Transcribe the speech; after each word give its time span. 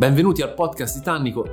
Benvenuti 0.00 0.40
al 0.40 0.54
podcast 0.54 0.96
di 0.96 1.02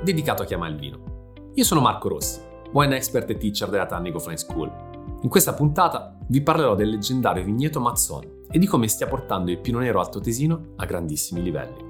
dedicato 0.02 0.40
a 0.40 0.46
chi 0.46 0.54
ama 0.54 0.68
il 0.68 0.78
vino. 0.78 1.50
Io 1.52 1.64
sono 1.64 1.82
Marco 1.82 2.08
Rossi, 2.08 2.40
wine 2.72 2.96
expert 2.96 3.28
e 3.28 3.36
teacher 3.36 3.68
della 3.68 3.84
Tannico 3.84 4.18
Flying 4.18 4.38
School. 4.38 4.72
In 5.20 5.28
questa 5.28 5.52
puntata 5.52 6.16
vi 6.28 6.40
parlerò 6.40 6.74
del 6.74 6.88
leggendario 6.88 7.44
vigneto 7.44 7.78
Mazzon 7.78 8.46
e 8.50 8.58
di 8.58 8.64
come 8.64 8.88
stia 8.88 9.06
portando 9.06 9.50
il 9.50 9.58
Pino 9.58 9.80
Nero 9.80 10.00
Alto 10.00 10.20
Tesino 10.20 10.68
a 10.76 10.86
grandissimi 10.86 11.42
livelli. 11.42 11.87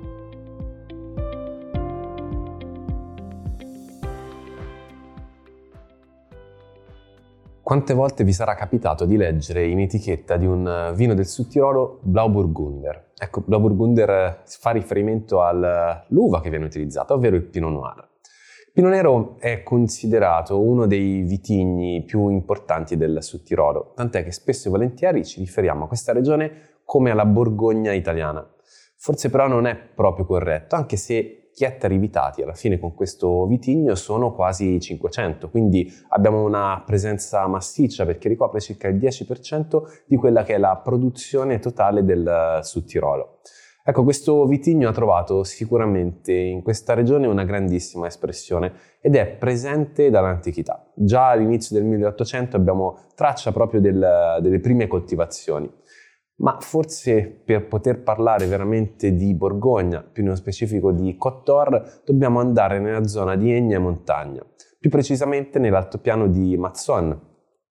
Quante 7.69 7.93
volte 7.93 8.25
vi 8.25 8.33
sarà 8.33 8.55
capitato 8.55 9.05
di 9.05 9.19
leggere 9.19 9.67
in 9.67 9.79
etichetta 9.81 10.39
di 10.39 10.47
un 10.47 10.95
vino 10.95 11.13
del 11.13 11.27
Sudtirolo 11.27 11.99
Blauburgunder? 12.01 13.11
Ecco, 13.15 13.43
Blauburgunder 13.45 14.41
fa 14.47 14.71
riferimento 14.71 15.43
all'uva 15.43 16.41
che 16.41 16.49
viene 16.49 16.65
utilizzata, 16.65 17.13
ovvero 17.13 17.37
il 17.37 17.43
Pinot 17.43 17.71
Noir. 17.71 18.09
Il 18.69 18.73
Pinot 18.73 18.91
Nero 18.91 19.37
è 19.39 19.63
considerato 19.63 20.59
uno 20.59 20.87
dei 20.87 21.21
vitigni 21.25 22.05
più 22.05 22.31
importanti 22.31 22.97
del 22.97 23.23
Sudtirolo, 23.23 23.93
tant'è 23.95 24.25
che 24.25 24.33
spesso 24.33 24.69
e 24.69 24.71
volentieri 24.71 25.23
ci 25.23 25.41
riferiamo 25.41 25.85
a 25.85 25.89
questa 25.89 26.15
regione 26.15 26.79
come 26.87 27.11
alla 27.11 27.27
Borgogna 27.27 27.93
italiana. 27.93 28.51
Forse 28.97 29.29
però 29.29 29.47
non 29.47 29.67
è 29.67 29.77
proprio 29.77 30.25
corretto, 30.25 30.75
anche 30.75 30.97
se 30.97 31.48
ettari 31.65 31.99
vitati 31.99 32.43
alla 32.43 32.55
fine 32.55 32.79
con 32.79 32.95
questo 32.95 33.47
vitigno 33.47 33.95
sono 33.95 34.35
quasi 34.35 34.81
500, 34.81 35.51
quindi 35.51 35.91
abbiamo 36.09 36.45
una 36.45 36.83
presenza 36.85 37.47
massiccia 37.47 38.05
perché 38.05 38.29
ricopre 38.29 38.61
circa 38.61 38.89
il 38.89 38.97
10% 38.97 39.83
di 40.07 40.17
quella 40.17 40.43
che 40.43 40.55
è 40.55 40.59
la 40.59 40.77
produzione 40.77 41.59
totale 41.59 42.05
del 42.05 42.61
Sud 42.63 42.85
Tirolo. 42.85 43.41
Ecco, 43.89 44.05
questo 44.05 44.45
vitigno 44.45 44.91
ha 44.91 44.93
trovato 44.93 45.45
sicuramente 45.45 46.31
in 46.35 46.63
questa 46.63 46.93
regione 46.93 47.27
una 47.27 47.45
grandissima 47.45 48.07
espressione 48.07 48.71
ed 49.01 49.17
è 49.17 49.27
presente 49.27 50.11
dall'antichità. 50.11 50.91
Già 50.95 51.31
all'inizio 51.31 51.75
del 51.75 51.87
1800 51.87 52.55
abbiamo 52.55 52.99
traccia 53.15 53.51
proprio 53.51 53.81
del, 53.81 54.39
delle 54.43 54.61
prime 54.61 54.87
coltivazioni 54.89 55.73
ma 56.39 56.59
forse 56.61 57.41
per 57.45 57.67
poter 57.67 58.03
parlare 58.03 58.47
veramente 58.47 59.15
di 59.15 59.35
Borgogna, 59.35 60.03
più 60.03 60.23
nello 60.23 60.37
specifico 60.37 60.93
di 60.93 61.17
Cottor, 61.17 62.03
dobbiamo 62.05 62.41
andare 62.41 62.79
nella 62.79 63.07
zona 63.07 63.37
di 63.37 63.53
Egna 63.53 63.77
e 63.77 63.81
Montagna, 63.81 64.45
più 64.79 64.91
precisamente 64.91 65.59
nell'altopiano 65.59 66.29
di 66.29 66.57
Mazzon, 66.57 67.21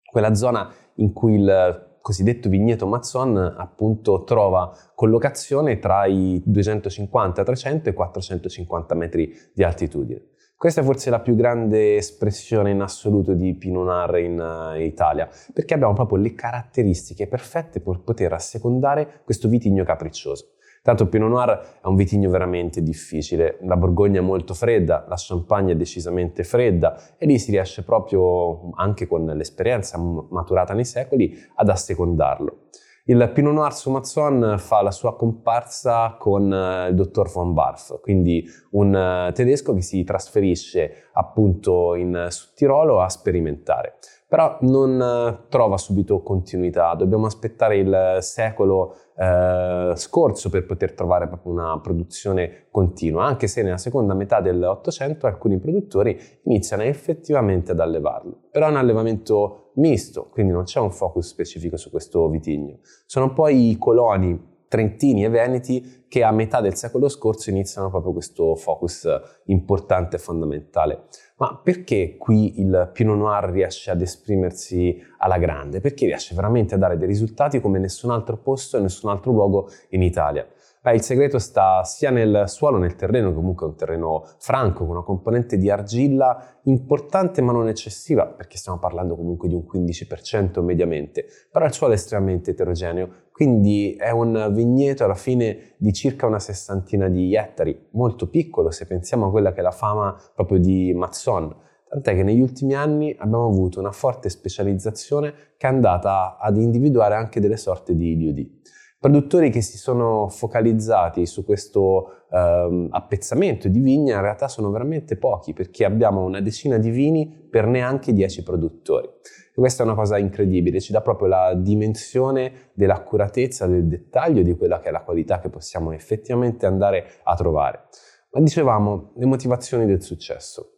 quella 0.03 0.33
zona 0.33 0.69
in 0.95 1.13
cui 1.13 1.35
il 1.35 1.85
cosiddetto 2.01 2.47
vigneto 2.47 2.87
Mazzon 2.87 3.37
appunto 3.37 4.23
trova 4.23 4.71
collocazione 4.95 5.79
tra 5.79 6.05
i 6.05 6.41
250, 6.45 7.43
300 7.43 7.89
e 7.89 7.93
450 7.93 8.95
metri 8.95 9.33
di 9.53 9.63
altitudine. 9.63 10.21
Questa 10.59 10.81
è 10.81 10.83
forse 10.83 11.11
la 11.11 11.19
più 11.19 11.35
grande 11.35 11.97
espressione 11.97 12.71
in 12.71 12.81
assoluto 12.81 13.35
di 13.35 13.53
Pinot 13.53 13.85
Noir 13.85 14.17
in 14.17 14.39
uh, 14.39 14.79
Italia, 14.79 15.29
perché 15.53 15.75
abbiamo 15.75 15.93
proprio 15.93 16.17
le 16.17 16.33
caratteristiche 16.33 17.27
perfette 17.27 17.79
per 17.79 17.99
poter 17.99 18.33
assecondare 18.33 19.21
questo 19.23 19.49
vitigno 19.49 19.83
capriccioso. 19.83 20.53
Tanto 20.81 21.09
Pinot 21.09 21.29
Noir 21.29 21.79
è 21.83 21.85
un 21.85 21.95
vitigno 21.95 22.31
veramente 22.31 22.81
difficile, 22.81 23.59
la 23.61 23.77
Borgogna 23.77 24.19
è 24.19 24.23
molto 24.23 24.55
fredda, 24.55 25.05
la 25.07 25.15
Champagne 25.15 25.73
è 25.73 25.75
decisamente 25.75 26.43
fredda 26.43 26.99
e 27.19 27.27
lì 27.27 27.37
si 27.37 27.51
riesce 27.51 27.83
proprio, 27.83 28.71
anche 28.77 29.05
con 29.05 29.25
l'esperienza 29.25 29.99
maturata 29.99 30.73
nei 30.73 30.85
secoli, 30.85 31.37
ad 31.53 31.69
assecondarlo. 31.69 32.66
Il 33.09 33.31
Pinot 33.33 33.53
Noir 33.53 33.73
su 33.73 33.89
Mazzon 33.89 34.55
fa 34.57 34.81
la 34.81 34.91
sua 34.91 35.15
comparsa 35.15 36.17
con 36.19 36.53
eh, 36.53 36.89
il 36.89 36.95
dottor 36.95 37.31
von 37.31 37.53
Barth, 37.53 38.01
quindi 38.01 38.45
un 38.71 38.93
eh, 38.93 39.31
tedesco 39.31 39.73
che 39.73 39.81
si 39.81 40.03
trasferisce 40.03 41.07
appunto 41.13 41.95
in 41.95 42.27
Tirolo 42.53 42.99
a 42.99 43.07
sperimentare. 43.07 43.93
Però 44.29 44.57
non 44.61 45.01
eh, 45.01 45.47
trova 45.47 45.77
subito 45.77 46.21
continuità, 46.21 46.93
dobbiamo 46.95 47.27
aspettare 47.27 47.77
il 47.77 48.17
secolo 48.19 48.95
eh, 49.15 49.93
scorso 49.95 50.49
per 50.49 50.65
poter 50.65 50.93
trovare 50.93 51.27
proprio 51.27 51.53
una 51.53 51.79
produzione 51.79 52.65
continua, 52.69 53.23
anche 53.23 53.47
se 53.47 53.63
nella 53.63 53.77
seconda 53.77 54.13
metà 54.13 54.41
dell'Ottocento 54.41 55.27
alcuni 55.27 55.59
produttori 55.59 56.19
iniziano 56.43 56.83
effettivamente 56.83 57.71
ad 57.71 57.79
allevarlo. 57.79 58.41
Però 58.51 58.67
è 58.67 58.69
un 58.69 58.75
allevamento 58.75 59.71
misto, 59.75 60.27
quindi 60.29 60.51
non 60.51 60.63
c'è 60.63 60.81
un 60.81 60.91
focus 60.91 61.27
specifico 61.27 61.77
su 61.77 61.89
questo 61.89 62.27
vitigno. 62.27 62.79
Sono 63.05 63.31
poi 63.31 63.69
i 63.69 63.77
coloni 63.77 64.55
trentini 64.67 65.23
e 65.23 65.29
veneti 65.29 66.05
che 66.09 66.23
a 66.23 66.31
metà 66.31 66.61
del 66.61 66.75
secolo 66.75 67.07
scorso 67.07 67.49
iniziano 67.49 67.89
proprio 67.89 68.11
questo 68.11 68.55
focus 68.55 69.07
importante 69.45 70.17
e 70.17 70.19
fondamentale. 70.19 71.03
Ma 71.39 71.59
perché 71.63 72.17
qui 72.17 72.59
il 72.59 72.89
Pinot 72.91 73.15
Noir 73.15 73.51
riesce 73.51 73.91
ad 73.91 74.01
esprimersi 74.01 74.99
alla 75.19 75.37
grande? 75.37 75.79
Perché 75.79 76.07
riesce 76.07 76.33
veramente 76.33 76.73
a 76.73 76.79
dare 76.79 76.97
dei 76.97 77.07
risultati 77.07 77.61
come 77.61 77.77
nessun 77.77 78.09
altro 78.09 78.37
posto 78.37 78.77
e 78.77 78.79
nessun 78.79 79.11
altro 79.11 79.31
luogo 79.31 79.69
in 79.89 80.01
Italia? 80.01 80.47
Beh, 80.81 80.95
il 80.95 81.01
segreto 81.01 81.37
sta 81.37 81.83
sia 81.83 82.09
nel 82.09 82.45
suolo, 82.47 82.77
nel 82.79 82.95
terreno, 82.95 83.29
che 83.29 83.35
comunque 83.35 83.67
è 83.67 83.69
un 83.69 83.75
terreno 83.75 84.25
franco, 84.39 84.85
con 84.85 84.95
una 84.95 85.03
componente 85.03 85.57
di 85.57 85.69
argilla 85.69 86.59
importante 86.63 87.41
ma 87.41 87.51
non 87.51 87.67
eccessiva, 87.67 88.25
perché 88.25 88.57
stiamo 88.57 88.79
parlando 88.79 89.15
comunque 89.15 89.47
di 89.47 89.53
un 89.53 89.65
15% 89.71 90.63
mediamente, 90.63 91.25
però 91.51 91.65
il 91.65 91.73
suolo 91.73 91.93
è 91.93 91.97
estremamente 91.97 92.51
eterogeneo, 92.51 93.09
quindi 93.37 93.93
è 93.93 94.09
un 94.09 94.49
vigneto 94.51 95.03
alla 95.03 95.13
fine 95.13 95.75
di 95.77 95.93
circa 95.93 96.25
una 96.25 96.39
sessantina 96.39 97.07
di 97.07 97.35
ettari, 97.35 97.89
molto 97.91 98.29
piccolo 98.29 98.71
se 98.71 98.87
pensiamo 98.87 99.27
a 99.27 99.29
quella 99.29 99.53
che 99.53 99.59
è 99.59 99.61
la 99.61 99.69
fama 99.69 100.19
proprio 100.33 100.57
di 100.57 100.91
Mazzon. 100.95 101.55
Tant'è 101.87 102.15
che 102.15 102.23
negli 102.23 102.41
ultimi 102.41 102.73
anni 102.73 103.15
abbiamo 103.15 103.45
avuto 103.45 103.79
una 103.79 103.91
forte 103.91 104.29
specializzazione 104.29 105.33
che 105.55 105.67
è 105.67 105.69
andata 105.69 106.39
ad 106.39 106.57
individuare 106.57 107.13
anche 107.13 107.39
delle 107.39 107.57
sorte 107.57 107.95
di 107.95 108.17
DOD. 108.17 108.56
Produttori 108.99 109.51
che 109.51 109.61
si 109.61 109.77
sono 109.77 110.27
focalizzati 110.27 111.27
su 111.27 111.45
questo 111.45 112.25
ehm, 112.31 112.87
appezzamento 112.89 113.67
di 113.67 113.79
vigna 113.79 114.15
in 114.15 114.21
realtà 114.21 114.47
sono 114.47 114.71
veramente 114.71 115.17
pochi 115.17 115.53
perché 115.53 115.85
abbiamo 115.85 116.23
una 116.23 116.41
decina 116.41 116.79
di 116.79 116.89
vini 116.89 117.27
per 117.27 117.67
neanche 117.67 118.11
10 118.11 118.41
produttori. 118.41 119.07
Questa 119.53 119.83
è 119.83 119.85
una 119.85 119.95
cosa 119.95 120.17
incredibile, 120.17 120.79
ci 120.79 120.91
dà 120.91 121.01
proprio 121.01 121.27
la 121.27 121.53
dimensione 121.55 122.69
dell'accuratezza, 122.73 123.67
del 123.67 123.87
dettaglio 123.87 124.41
di 124.41 124.55
quella 124.55 124.79
che 124.79 124.89
è 124.89 124.91
la 124.91 125.03
qualità 125.03 125.39
che 125.39 125.49
possiamo 125.49 125.91
effettivamente 125.91 126.65
andare 126.65 127.05
a 127.23 127.35
trovare. 127.35 127.85
Ma 128.31 128.39
dicevamo, 128.39 129.13
le 129.15 129.25
motivazioni 129.25 129.85
del 129.85 130.01
successo. 130.01 130.73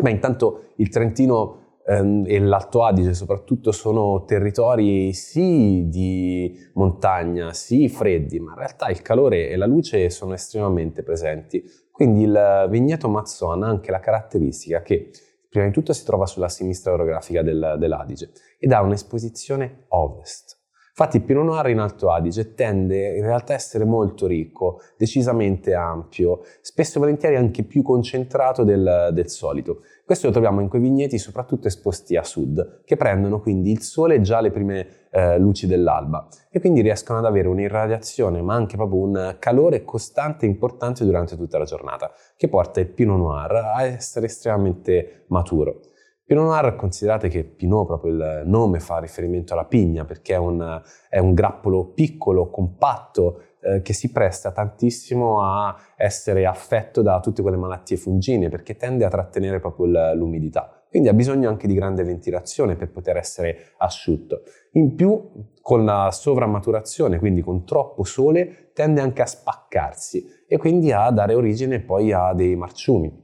Beh, 0.00 0.10
intanto 0.10 0.72
il 0.76 0.88
Trentino 0.88 1.63
ehm, 1.86 2.24
e 2.26 2.38
l'Alto 2.38 2.84
Adige 2.84 3.14
soprattutto 3.14 3.72
sono 3.72 4.24
territori 4.24 5.12
sì 5.12 5.88
di 5.88 6.56
montagna, 6.74 7.52
sì 7.52 7.88
freddi, 7.88 8.40
ma 8.40 8.52
in 8.52 8.58
realtà 8.58 8.88
il 8.88 9.02
calore 9.02 9.48
e 9.48 9.56
la 9.56 9.66
luce 9.66 10.10
sono 10.10 10.34
estremamente 10.34 11.02
presenti. 11.02 11.62
Quindi 11.90 12.22
il 12.22 12.66
vigneto 12.70 13.08
Mazzon 13.08 13.62
ha 13.62 13.68
anche 13.68 13.90
la 13.90 14.00
caratteristica 14.00 14.82
che 14.82 15.10
prima 15.48 15.66
di 15.66 15.72
tutto 15.72 15.92
si 15.92 16.04
trova 16.04 16.26
sulla 16.26 16.48
sinistra 16.48 16.92
orografica 16.92 17.42
del, 17.42 17.76
dell'Adige 17.78 18.32
ed 18.58 18.72
ha 18.72 18.82
un'esposizione 18.82 19.84
ovest. 19.88 20.63
Infatti 20.96 21.16
il 21.16 21.24
Pinot 21.24 21.44
Noir 21.44 21.70
in 21.70 21.80
Alto 21.80 22.12
Adige 22.12 22.54
tende 22.54 23.16
in 23.16 23.24
realtà 23.24 23.52
a 23.52 23.56
essere 23.56 23.84
molto 23.84 24.28
ricco, 24.28 24.78
decisamente 24.96 25.74
ampio, 25.74 26.42
spesso 26.60 26.98
e 26.98 27.00
volentieri 27.00 27.34
anche 27.34 27.64
più 27.64 27.82
concentrato 27.82 28.62
del, 28.62 29.10
del 29.12 29.28
solito. 29.28 29.80
Questo 30.04 30.28
lo 30.28 30.32
troviamo 30.32 30.60
in 30.60 30.68
quei 30.68 30.80
vigneti 30.80 31.18
soprattutto 31.18 31.66
esposti 31.66 32.14
a 32.14 32.22
sud, 32.22 32.82
che 32.84 32.94
prendono 32.94 33.40
quindi 33.40 33.72
il 33.72 33.80
sole 33.80 34.20
già 34.20 34.38
alle 34.38 34.52
prime 34.52 35.08
eh, 35.10 35.36
luci 35.36 35.66
dell'alba 35.66 36.28
e 36.48 36.60
quindi 36.60 36.80
riescono 36.80 37.18
ad 37.18 37.24
avere 37.24 37.48
un'irradiazione 37.48 38.40
ma 38.40 38.54
anche 38.54 38.76
proprio 38.76 39.00
un 39.00 39.36
calore 39.40 39.82
costante 39.82 40.46
e 40.46 40.48
importante 40.48 41.04
durante 41.04 41.36
tutta 41.36 41.58
la 41.58 41.64
giornata, 41.64 42.12
che 42.36 42.46
porta 42.46 42.78
il 42.78 42.86
Pinot 42.86 43.18
Noir 43.18 43.52
a 43.52 43.82
essere 43.82 44.26
estremamente 44.26 45.24
maturo. 45.26 45.80
Pinot 46.26 46.46
Noir 46.46 46.74
considerate 46.74 47.28
che 47.28 47.44
Pinot, 47.44 47.86
proprio 47.86 48.12
il 48.12 48.42
nome, 48.46 48.80
fa 48.80 48.98
riferimento 48.98 49.52
alla 49.52 49.66
pigna 49.66 50.06
perché 50.06 50.32
è 50.32 50.38
un, 50.38 50.80
è 51.10 51.18
un 51.18 51.34
grappolo 51.34 51.92
piccolo, 51.92 52.48
compatto, 52.48 53.42
eh, 53.60 53.82
che 53.82 53.92
si 53.92 54.10
presta 54.10 54.50
tantissimo 54.50 55.42
a 55.42 55.76
essere 55.96 56.46
affetto 56.46 57.02
da 57.02 57.20
tutte 57.20 57.42
quelle 57.42 57.58
malattie 57.58 57.98
fungine 57.98 58.48
perché 58.48 58.76
tende 58.76 59.04
a 59.04 59.10
trattenere 59.10 59.60
proprio 59.60 60.14
l'umidità. 60.14 60.82
Quindi 60.88 61.10
ha 61.10 61.14
bisogno 61.14 61.50
anche 61.50 61.66
di 61.66 61.74
grande 61.74 62.04
ventilazione 62.04 62.76
per 62.76 62.90
poter 62.90 63.18
essere 63.18 63.72
asciutto. 63.78 64.44
In 64.72 64.94
più, 64.94 65.30
con 65.60 65.84
la 65.84 66.08
sovramaturazione, 66.10 67.18
quindi 67.18 67.42
con 67.42 67.66
troppo 67.66 68.02
sole, 68.02 68.70
tende 68.72 69.02
anche 69.02 69.20
a 69.20 69.26
spaccarsi 69.26 70.24
e 70.48 70.56
quindi 70.56 70.90
a 70.90 71.10
dare 71.10 71.34
origine 71.34 71.80
poi 71.80 72.12
a 72.12 72.32
dei 72.32 72.56
marciumi 72.56 73.23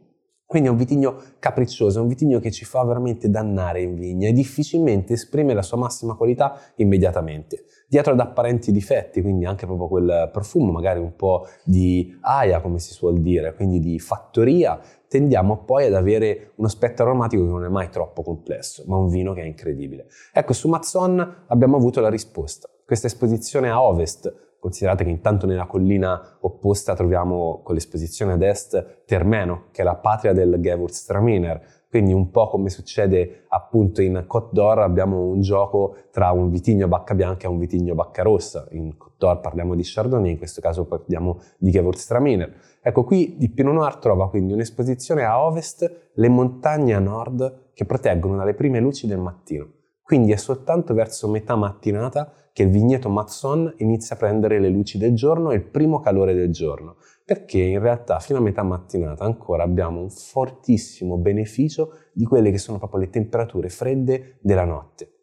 Quindi 0.50 0.66
è 0.66 0.72
un 0.72 0.78
vitigno 0.78 1.22
capriccioso, 1.38 2.00
è 2.00 2.02
un 2.02 2.08
vitigno 2.08 2.40
che 2.40 2.50
ci 2.50 2.64
fa 2.64 2.82
veramente 2.82 3.30
dannare 3.30 3.82
in 3.82 3.94
vigna 3.94 4.26
e 4.26 4.32
difficilmente 4.32 5.12
esprime 5.12 5.54
la 5.54 5.62
sua 5.62 5.76
massima 5.76 6.16
qualità 6.16 6.58
immediatamente. 6.74 7.66
Dietro 7.86 8.14
ad 8.14 8.18
apparenti 8.18 8.72
difetti, 8.72 9.22
quindi 9.22 9.44
anche 9.44 9.64
proprio 9.66 9.86
quel 9.86 10.28
profumo, 10.32 10.72
magari 10.72 10.98
un 10.98 11.14
po' 11.14 11.46
di 11.62 12.18
aia, 12.22 12.60
come 12.60 12.80
si 12.80 12.92
suol 12.92 13.20
dire, 13.20 13.54
quindi 13.54 13.78
di 13.78 14.00
fattoria, 14.00 14.80
tendiamo 15.06 15.62
poi 15.62 15.86
ad 15.86 15.94
avere 15.94 16.50
uno 16.56 16.66
spettro 16.66 17.04
aromatico 17.04 17.44
che 17.44 17.50
non 17.50 17.64
è 17.64 17.68
mai 17.68 17.88
troppo 17.88 18.22
complesso, 18.24 18.82
ma 18.88 18.96
un 18.96 19.06
vino 19.06 19.32
che 19.32 19.42
è 19.42 19.46
incredibile. 19.46 20.06
Ecco, 20.32 20.52
su 20.52 20.68
Mazzon 20.68 21.44
abbiamo 21.46 21.76
avuto 21.76 22.00
la 22.00 22.10
risposta. 22.10 22.68
Questa 22.84 23.06
esposizione 23.06 23.70
a 23.70 23.80
ovest 23.80 24.49
Considerate 24.60 25.04
che 25.04 25.10
intanto 25.10 25.46
nella 25.46 25.66
collina 25.66 26.36
opposta 26.40 26.94
troviamo 26.94 27.62
con 27.64 27.74
l'esposizione 27.74 28.34
ad 28.34 28.42
est 28.42 29.04
Termeno, 29.06 29.68
che 29.72 29.80
è 29.80 29.84
la 29.84 29.96
patria 29.96 30.34
del 30.34 30.56
Gewürztraminer, 30.60 31.78
quindi 31.88 32.12
un 32.12 32.30
po' 32.30 32.48
come 32.48 32.68
succede 32.68 33.46
appunto 33.48 34.00
in 34.00 34.22
Côte 34.26 34.50
d'Or 34.52 34.78
abbiamo 34.78 35.22
un 35.22 35.40
gioco 35.40 35.96
tra 36.12 36.30
un 36.30 36.48
vitigno 36.48 36.86
bacca 36.86 37.14
bianca 37.14 37.46
e 37.46 37.50
un 37.50 37.58
vitigno 37.58 37.94
bacca 37.96 38.22
rossa. 38.22 38.68
In 38.70 38.96
Côte 38.96 39.16
d'Or 39.18 39.40
parliamo 39.40 39.74
di 39.74 39.82
Chardonnay, 39.82 40.30
in 40.30 40.38
questo 40.38 40.60
caso 40.60 40.84
parliamo 40.84 41.40
di 41.58 41.70
Gewürztraminer. 41.70 42.54
Ecco 42.80 43.02
qui 43.02 43.42
il 43.42 43.50
Pinot 43.50 43.74
Noir 43.74 43.96
trova 43.96 44.28
quindi 44.28 44.52
un'esposizione 44.52 45.24
a 45.24 45.42
ovest, 45.42 46.10
le 46.12 46.28
montagne 46.28 46.94
a 46.94 47.00
nord 47.00 47.70
che 47.74 47.84
proteggono 47.86 48.36
dalle 48.36 48.54
prime 48.54 48.78
luci 48.78 49.08
del 49.08 49.18
mattino. 49.18 49.66
Quindi 50.02 50.30
è 50.32 50.36
soltanto 50.36 50.94
verso 50.94 51.28
metà 51.28 51.56
mattinata 51.56 52.32
che 52.52 52.62
il 52.62 52.70
vigneto 52.70 53.08
Mazzon 53.08 53.74
inizia 53.78 54.16
a 54.16 54.18
prendere 54.18 54.58
le 54.58 54.68
luci 54.68 54.98
del 54.98 55.14
giorno 55.14 55.50
e 55.50 55.56
il 55.56 55.64
primo 55.64 56.00
calore 56.00 56.34
del 56.34 56.50
giorno, 56.50 56.96
perché 57.24 57.58
in 57.58 57.80
realtà 57.80 58.18
fino 58.18 58.38
a 58.38 58.42
metà 58.42 58.62
mattinata 58.62 59.24
ancora 59.24 59.62
abbiamo 59.62 60.00
un 60.00 60.10
fortissimo 60.10 61.16
beneficio 61.16 61.92
di 62.12 62.24
quelle 62.24 62.50
che 62.50 62.58
sono 62.58 62.78
proprio 62.78 63.00
le 63.00 63.10
temperature 63.10 63.68
fredde 63.68 64.38
della 64.40 64.64
notte. 64.64 65.14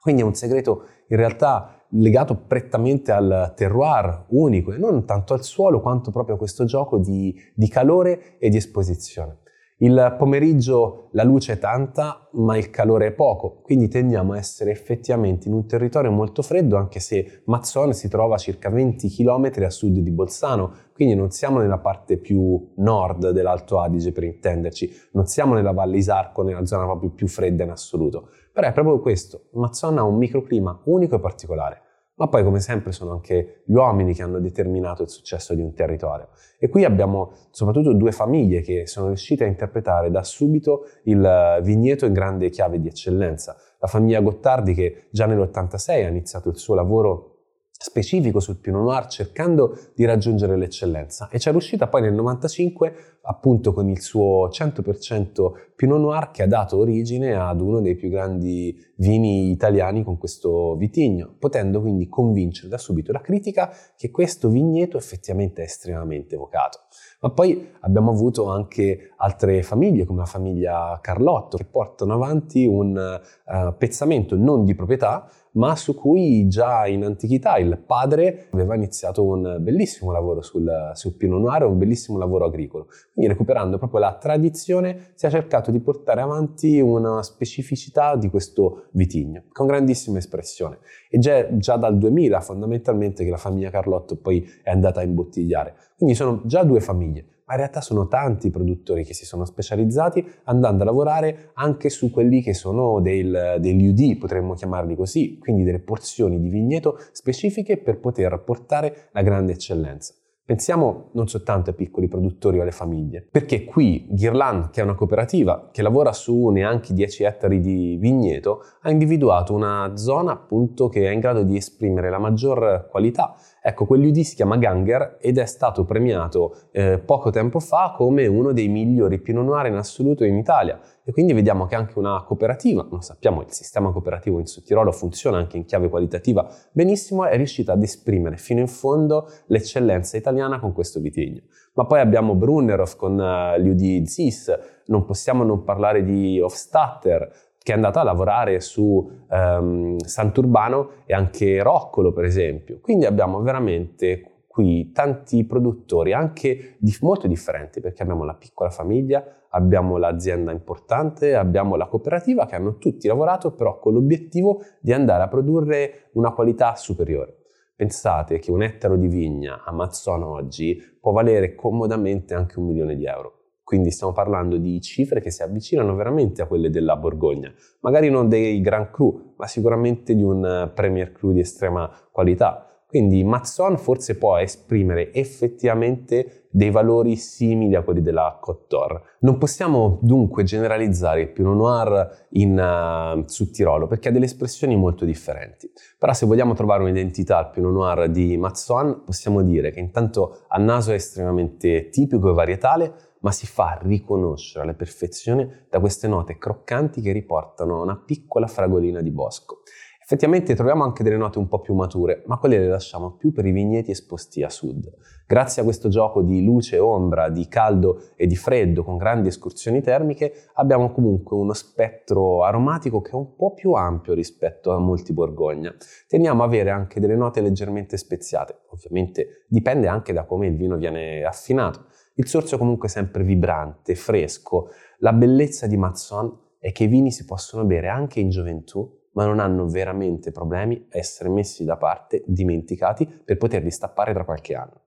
Quindi 0.00 0.22
è 0.22 0.24
un 0.24 0.34
segreto 0.34 0.84
in 1.08 1.16
realtà 1.16 1.84
legato 1.90 2.36
prettamente 2.36 3.12
al 3.12 3.52
terroir 3.56 4.26
unico 4.30 4.72
e 4.72 4.78
non 4.78 5.04
tanto 5.04 5.32
al 5.32 5.44
suolo 5.44 5.80
quanto 5.80 6.10
proprio 6.10 6.34
a 6.34 6.38
questo 6.38 6.64
gioco 6.64 6.98
di, 6.98 7.34
di 7.54 7.68
calore 7.68 8.38
e 8.38 8.48
di 8.48 8.56
esposizione. 8.56 9.38
Il 9.84 10.14
pomeriggio 10.16 11.08
la 11.10 11.24
luce 11.24 11.52
è 11.52 11.58
tanta, 11.58 12.26
ma 12.32 12.56
il 12.56 12.70
calore 12.70 13.08
è 13.08 13.12
poco, 13.12 13.60
quindi 13.60 13.88
tendiamo 13.88 14.32
a 14.32 14.38
essere 14.38 14.70
effettivamente 14.70 15.46
in 15.46 15.52
un 15.52 15.66
territorio 15.66 16.10
molto 16.10 16.40
freddo, 16.40 16.78
anche 16.78 17.00
se 17.00 17.42
Mazzone 17.44 17.92
si 17.92 18.08
trova 18.08 18.36
a 18.36 18.38
circa 18.38 18.70
20 18.70 19.10
km 19.10 19.50
a 19.62 19.68
sud 19.68 19.98
di 19.98 20.10
Bolzano, 20.10 20.72
quindi 20.94 21.14
non 21.14 21.32
siamo 21.32 21.58
nella 21.58 21.76
parte 21.76 22.16
più 22.16 22.70
nord 22.76 23.28
dell'Alto 23.28 23.78
Adige 23.78 24.10
per 24.12 24.24
intenderci, 24.24 24.90
non 25.12 25.26
siamo 25.26 25.52
nella 25.52 25.72
Valle 25.72 25.98
Isarco, 25.98 26.42
nella 26.42 26.64
zona 26.64 26.84
proprio 26.84 27.10
più 27.10 27.28
fredda 27.28 27.64
in 27.64 27.70
assoluto. 27.70 28.30
Però 28.54 28.66
è 28.66 28.72
proprio 28.72 29.00
questo, 29.00 29.48
Mazzone 29.50 30.00
ha 30.00 30.04
un 30.04 30.16
microclima 30.16 30.80
unico 30.84 31.16
e 31.16 31.20
particolare 31.20 31.83
ma 32.16 32.28
poi 32.28 32.44
come 32.44 32.60
sempre 32.60 32.92
sono 32.92 33.12
anche 33.12 33.62
gli 33.64 33.74
uomini 33.74 34.14
che 34.14 34.22
hanno 34.22 34.38
determinato 34.38 35.02
il 35.02 35.08
successo 35.08 35.54
di 35.54 35.62
un 35.62 35.74
territorio. 35.74 36.28
E 36.58 36.68
qui 36.68 36.84
abbiamo 36.84 37.32
soprattutto 37.50 37.92
due 37.92 38.12
famiglie 38.12 38.60
che 38.60 38.86
sono 38.86 39.08
riuscite 39.08 39.44
a 39.44 39.48
interpretare 39.48 40.10
da 40.10 40.22
subito 40.22 40.86
il 41.04 41.60
vigneto 41.62 42.06
in 42.06 42.12
grande 42.12 42.50
chiave 42.50 42.80
di 42.80 42.88
eccellenza. 42.88 43.56
La 43.80 43.88
famiglia 43.88 44.20
Gottardi 44.20 44.74
che 44.74 45.08
già 45.10 45.26
nell'86 45.26 46.04
ha 46.04 46.08
iniziato 46.08 46.48
il 46.48 46.56
suo 46.56 46.74
lavoro 46.74 47.34
specifico 47.76 48.40
sul 48.40 48.60
Pinot 48.60 48.82
Noir 48.82 49.06
cercando 49.08 49.76
di 49.94 50.04
raggiungere 50.04 50.56
l'eccellenza 50.56 51.28
e 51.28 51.38
ci 51.38 51.48
è 51.48 51.50
riuscita 51.50 51.88
poi 51.88 52.00
nel 52.02 52.14
95 52.14 52.94
appunto 53.22 53.74
con 53.74 53.88
il 53.88 54.00
suo 54.00 54.48
100% 54.48 55.52
Pinot 55.76 55.98
Noir 55.98 56.30
che 56.30 56.42
ha 56.42 56.46
dato 56.46 56.78
origine 56.78 57.34
ad 57.34 57.60
uno 57.60 57.80
dei 57.80 57.94
più 57.96 58.08
grandi 58.08 58.76
vini 58.96 59.50
italiani 59.50 60.04
con 60.04 60.18
questo 60.18 60.76
vitigno, 60.76 61.34
potendo 61.38 61.80
quindi 61.80 62.08
convincere 62.08 62.68
da 62.68 62.78
subito 62.78 63.12
la 63.12 63.20
critica 63.20 63.72
che 63.96 64.10
questo 64.10 64.48
vigneto 64.48 64.96
effettivamente 64.96 65.62
è 65.62 65.64
estremamente 65.64 66.36
evocato. 66.36 66.80
Ma 67.20 67.30
poi 67.30 67.70
abbiamo 67.80 68.10
avuto 68.10 68.50
anche 68.50 69.12
altre 69.16 69.62
famiglie, 69.62 70.04
come 70.04 70.20
la 70.20 70.26
famiglia 70.26 70.98
Carlotto, 71.00 71.56
che 71.56 71.64
portano 71.64 72.12
avanti 72.12 72.66
un 72.66 72.94
uh, 72.96 73.74
pezzamento 73.76 74.36
non 74.36 74.64
di 74.64 74.74
proprietà, 74.74 75.28
ma 75.54 75.76
su 75.76 75.94
cui 75.94 76.48
già 76.48 76.86
in 76.86 77.04
antichità 77.04 77.56
il 77.58 77.78
padre 77.78 78.48
aveva 78.50 78.74
iniziato 78.74 79.24
un 79.24 79.58
bellissimo 79.60 80.10
lavoro 80.10 80.42
sul, 80.42 80.90
sul 80.94 81.16
Pinot 81.16 81.40
Noir, 81.40 81.64
un 81.64 81.78
bellissimo 81.78 82.18
lavoro 82.18 82.46
agricolo. 82.46 82.88
Quindi 83.12 83.30
recuperando 83.30 83.78
proprio 83.78 84.00
la 84.00 84.16
tradizione 84.16 85.12
si 85.14 85.26
è 85.26 85.30
cercato 85.30 85.63
di 85.70 85.80
portare 85.80 86.20
avanti 86.20 86.80
una 86.80 87.22
specificità 87.22 88.16
di 88.16 88.28
questo 88.28 88.86
vitigno, 88.92 89.44
con 89.52 89.66
grandissima 89.66 90.18
espressione. 90.18 90.78
E 91.08 91.18
già, 91.18 91.56
già 91.56 91.76
dal 91.76 91.98
2000 91.98 92.40
fondamentalmente 92.40 93.24
che 93.24 93.30
la 93.30 93.36
famiglia 93.36 93.70
Carlotto 93.70 94.16
poi 94.16 94.46
è 94.62 94.70
andata 94.70 95.00
a 95.00 95.04
imbottigliare. 95.04 95.74
Quindi 95.96 96.14
sono 96.14 96.42
già 96.44 96.62
due 96.64 96.80
famiglie 96.80 97.26
ma 97.46 97.54
in 97.54 97.58
realtà 97.58 97.80
sono 97.80 98.08
tanti 98.08 98.46
i 98.46 98.50
produttori 98.50 99.04
che 99.04 99.12
si 99.12 99.26
sono 99.26 99.44
specializzati 99.44 100.24
andando 100.44 100.82
a 100.82 100.86
lavorare 100.86 101.50
anche 101.54 101.90
su 101.90 102.10
quelli 102.10 102.40
che 102.40 102.54
sono 102.54 103.00
del, 103.00 103.58
degli 103.60 103.86
UD, 103.86 104.16
potremmo 104.18 104.54
chiamarli 104.54 104.96
così, 104.96 105.38
quindi 105.38 105.62
delle 105.62 105.80
porzioni 105.80 106.40
di 106.40 106.48
vigneto 106.48 106.98
specifiche 107.12 107.76
per 107.76 107.98
poter 107.98 108.42
portare 108.42 109.08
la 109.12 109.22
grande 109.22 109.52
eccellenza. 109.52 110.14
Pensiamo 110.46 111.08
non 111.12 111.26
soltanto 111.26 111.70
ai 111.70 111.76
piccoli 111.76 112.06
produttori 112.06 112.58
o 112.58 112.62
alle 112.62 112.70
famiglie, 112.70 113.26
perché 113.30 113.64
qui 113.64 114.06
Ghirlan, 114.10 114.68
che 114.70 114.82
è 114.82 114.84
una 114.84 114.94
cooperativa 114.94 115.70
che 115.72 115.80
lavora 115.80 116.12
su 116.12 116.48
neanche 116.48 116.92
10 116.92 117.24
ettari 117.24 117.60
di 117.60 117.96
vigneto, 117.98 118.60
ha 118.82 118.90
individuato 118.90 119.54
una 119.54 119.92
zona 119.96 120.32
appunto 120.32 120.90
che 120.90 121.08
è 121.08 121.12
in 121.12 121.20
grado 121.20 121.44
di 121.44 121.56
esprimere 121.56 122.10
la 122.10 122.18
maggior 122.18 122.88
qualità. 122.90 123.34
Ecco, 123.66 123.86
quell'UD 123.86 124.20
si 124.20 124.34
chiama 124.34 124.58
Ganger 124.58 125.16
ed 125.18 125.38
è 125.38 125.46
stato 125.46 125.86
premiato 125.86 126.54
eh, 126.70 126.98
poco 126.98 127.30
tempo 127.30 127.60
fa 127.60 127.94
come 127.96 128.26
uno 128.26 128.52
dei 128.52 128.68
migliori 128.68 129.18
Pinot 129.18 129.42
Noir 129.42 129.64
in 129.68 129.76
assoluto 129.76 130.22
in 130.22 130.36
Italia 130.36 130.78
e 131.02 131.12
quindi 131.12 131.32
vediamo 131.32 131.64
che 131.64 131.74
anche 131.74 131.98
una 131.98 132.22
cooperativa, 132.24 132.86
lo 132.90 133.00
sappiamo 133.00 133.40
il 133.40 133.50
sistema 133.52 133.90
cooperativo 133.90 134.38
in 134.38 134.44
Sudtirolo 134.44 134.92
funziona 134.92 135.38
anche 135.38 135.56
in 135.56 135.64
chiave 135.64 135.88
qualitativa 135.88 136.46
benissimo, 136.72 137.24
è 137.24 137.36
riuscita 137.36 137.72
ad 137.72 137.82
esprimere 137.82 138.36
fino 138.36 138.60
in 138.60 138.68
fondo 138.68 139.30
l'eccellenza 139.46 140.18
italiana 140.18 140.60
con 140.60 140.74
questo 140.74 141.00
vitigno. 141.00 141.40
Ma 141.72 141.86
poi 141.86 142.00
abbiamo 142.00 142.34
Brunnerhoff 142.34 142.96
con 142.96 143.18
uh, 143.18 143.58
gli 143.58 143.68
UD 143.68 144.04
Zis, 144.04 144.52
non 144.86 145.06
possiamo 145.06 145.42
non 145.42 145.64
parlare 145.64 146.04
di 146.04 146.38
Hofstadter, 146.38 147.32
che 147.64 147.72
è 147.72 147.74
andata 147.74 148.02
a 148.02 148.04
lavorare 148.04 148.60
su 148.60 149.10
um, 149.26 149.96
Sant'Urbano 149.96 150.90
e 151.06 151.14
anche 151.14 151.62
Roccolo, 151.62 152.12
per 152.12 152.24
esempio. 152.24 152.78
Quindi 152.82 153.06
abbiamo 153.06 153.40
veramente 153.40 154.42
qui 154.46 154.92
tanti 154.92 155.46
produttori, 155.46 156.12
anche 156.12 156.76
di, 156.78 156.94
molto 157.00 157.26
differenti, 157.26 157.80
perché 157.80 158.02
abbiamo 158.02 158.24
la 158.24 158.34
piccola 158.34 158.68
famiglia, 158.68 159.46
abbiamo 159.48 159.96
l'azienda 159.96 160.52
importante, 160.52 161.34
abbiamo 161.34 161.76
la 161.76 161.86
cooperativa, 161.86 162.44
che 162.44 162.54
hanno 162.54 162.76
tutti 162.76 163.08
lavorato 163.08 163.54
però 163.54 163.78
con 163.78 163.94
l'obiettivo 163.94 164.60
di 164.78 164.92
andare 164.92 165.22
a 165.22 165.28
produrre 165.28 166.10
una 166.12 166.32
qualità 166.32 166.74
superiore. 166.74 167.44
Pensate 167.74 168.40
che 168.40 168.50
un 168.50 168.62
ettaro 168.62 168.96
di 168.96 169.08
vigna 169.08 169.62
a 169.64 169.72
Mazzone 169.72 170.24
oggi 170.24 170.78
può 171.00 171.12
valere 171.12 171.54
comodamente 171.54 172.34
anche 172.34 172.58
un 172.58 172.66
milione 172.66 172.94
di 172.94 173.06
euro. 173.06 173.43
Quindi 173.64 173.90
stiamo 173.90 174.12
parlando 174.12 174.58
di 174.58 174.78
cifre 174.82 175.20
che 175.20 175.30
si 175.30 175.42
avvicinano 175.42 175.94
veramente 175.94 176.42
a 176.42 176.46
quelle 176.46 176.68
della 176.70 176.96
Borgogna. 176.96 177.52
Magari 177.80 178.10
non 178.10 178.28
dei 178.28 178.60
Grand 178.60 178.90
Cru, 178.90 179.34
ma 179.36 179.46
sicuramente 179.46 180.14
di 180.14 180.22
un 180.22 180.70
Premier 180.74 181.10
Cru 181.12 181.32
di 181.32 181.40
estrema 181.40 181.90
qualità. 182.12 182.68
Quindi 182.94 183.24
Mazzon 183.24 183.76
forse 183.76 184.16
può 184.16 184.36
esprimere 184.36 185.12
effettivamente 185.12 186.44
dei 186.48 186.70
valori 186.70 187.16
simili 187.16 187.74
a 187.74 187.82
quelli 187.82 188.00
della 188.00 188.38
Côte 188.40 188.66
d'Or. 188.68 189.02
Non 189.22 189.38
possiamo 189.38 189.98
dunque 190.00 190.44
generalizzare 190.44 191.22
il 191.22 191.30
Pinot 191.30 191.56
Noir 191.56 192.26
in 192.30 192.52
uh, 192.56 193.24
Sud 193.26 193.50
Tirolo 193.50 193.88
perché 193.88 194.10
ha 194.10 194.12
delle 194.12 194.26
espressioni 194.26 194.76
molto 194.76 195.04
differenti. 195.04 195.68
Però 195.98 196.12
se 196.12 196.26
vogliamo 196.26 196.54
trovare 196.54 196.84
un'identità 196.84 197.38
al 197.38 197.50
Pinot 197.50 197.72
Noir 197.72 198.08
di 198.08 198.36
Mazzon 198.36 199.02
possiamo 199.04 199.42
dire 199.42 199.72
che 199.72 199.80
intanto 199.80 200.44
a 200.46 200.58
naso 200.58 200.92
è 200.92 200.94
estremamente 200.94 201.88
tipico 201.88 202.30
e 202.30 202.34
varietale, 202.34 202.94
ma 203.24 203.32
si 203.32 203.46
fa 203.46 203.78
riconoscere 203.82 204.64
alla 204.64 204.74
perfezione 204.74 205.66
da 205.70 205.80
queste 205.80 206.06
note 206.06 206.36
croccanti 206.36 207.00
che 207.00 207.10
riportano 207.10 207.80
una 207.82 207.96
piccola 207.96 208.46
fragolina 208.46 209.00
di 209.00 209.10
bosco. 209.10 209.62
Effettivamente 209.98 210.54
troviamo 210.54 210.84
anche 210.84 211.02
delle 211.02 211.16
note 211.16 211.38
un 211.38 211.48
po' 211.48 211.60
più 211.60 211.72
mature, 211.72 212.24
ma 212.26 212.36
quelle 212.36 212.58
le 212.58 212.68
lasciamo 212.68 213.12
più 213.12 213.32
per 213.32 213.46
i 213.46 213.52
vigneti 213.52 213.90
esposti 213.90 214.42
a 214.42 214.50
sud. 214.50 214.92
Grazie 215.26 215.62
a 215.62 215.64
questo 215.64 215.88
gioco 215.88 216.20
di 216.20 216.44
luce 216.44 216.76
e 216.76 216.78
ombra, 216.78 217.30
di 217.30 217.48
caldo 217.48 218.02
e 218.14 218.26
di 218.26 218.36
freddo 218.36 218.84
con 218.84 218.98
grandi 218.98 219.28
escursioni 219.28 219.80
termiche, 219.80 220.50
abbiamo 220.56 220.92
comunque 220.92 221.38
uno 221.38 221.54
spettro 221.54 222.44
aromatico 222.44 223.00
che 223.00 223.12
è 223.12 223.14
un 223.14 223.34
po' 223.34 223.54
più 223.54 223.72
ampio 223.72 224.12
rispetto 224.12 224.72
a 224.72 224.78
molti 224.78 225.14
Borgogna. 225.14 225.74
Tendiamo 226.06 226.42
a 226.42 226.44
avere 226.44 226.68
anche 226.68 227.00
delle 227.00 227.16
note 227.16 227.40
leggermente 227.40 227.96
speziate, 227.96 228.58
ovviamente 228.68 229.46
dipende 229.48 229.88
anche 229.88 230.12
da 230.12 230.24
come 230.24 230.46
il 230.46 230.56
vino 230.56 230.76
viene 230.76 231.24
affinato. 231.24 231.86
Il 232.16 232.28
sorso 232.28 232.58
comunque 232.58 232.88
sempre 232.88 233.24
vibrante, 233.24 233.96
fresco. 233.96 234.68
La 234.98 235.12
bellezza 235.12 235.66
di 235.66 235.76
Mazzon 235.76 236.42
è 236.60 236.70
che 236.70 236.84
i 236.84 236.86
vini 236.86 237.10
si 237.10 237.24
possono 237.24 237.64
bere 237.64 237.88
anche 237.88 238.20
in 238.20 238.30
gioventù, 238.30 238.88
ma 239.14 239.26
non 239.26 239.40
hanno 239.40 239.66
veramente 239.66 240.30
problemi 240.30 240.86
a 240.92 240.98
essere 240.98 241.28
messi 241.28 241.64
da 241.64 241.76
parte, 241.76 242.22
dimenticati, 242.24 243.04
per 243.04 243.36
poterli 243.36 243.70
stappare 243.70 244.12
tra 244.12 244.24
qualche 244.24 244.54
anno. 244.54 244.82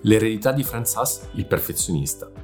L'eredità 0.00 0.52
di 0.52 0.62
Franz 0.62 0.96
Haas, 0.96 1.28
il 1.34 1.46
perfezionista. 1.46 2.35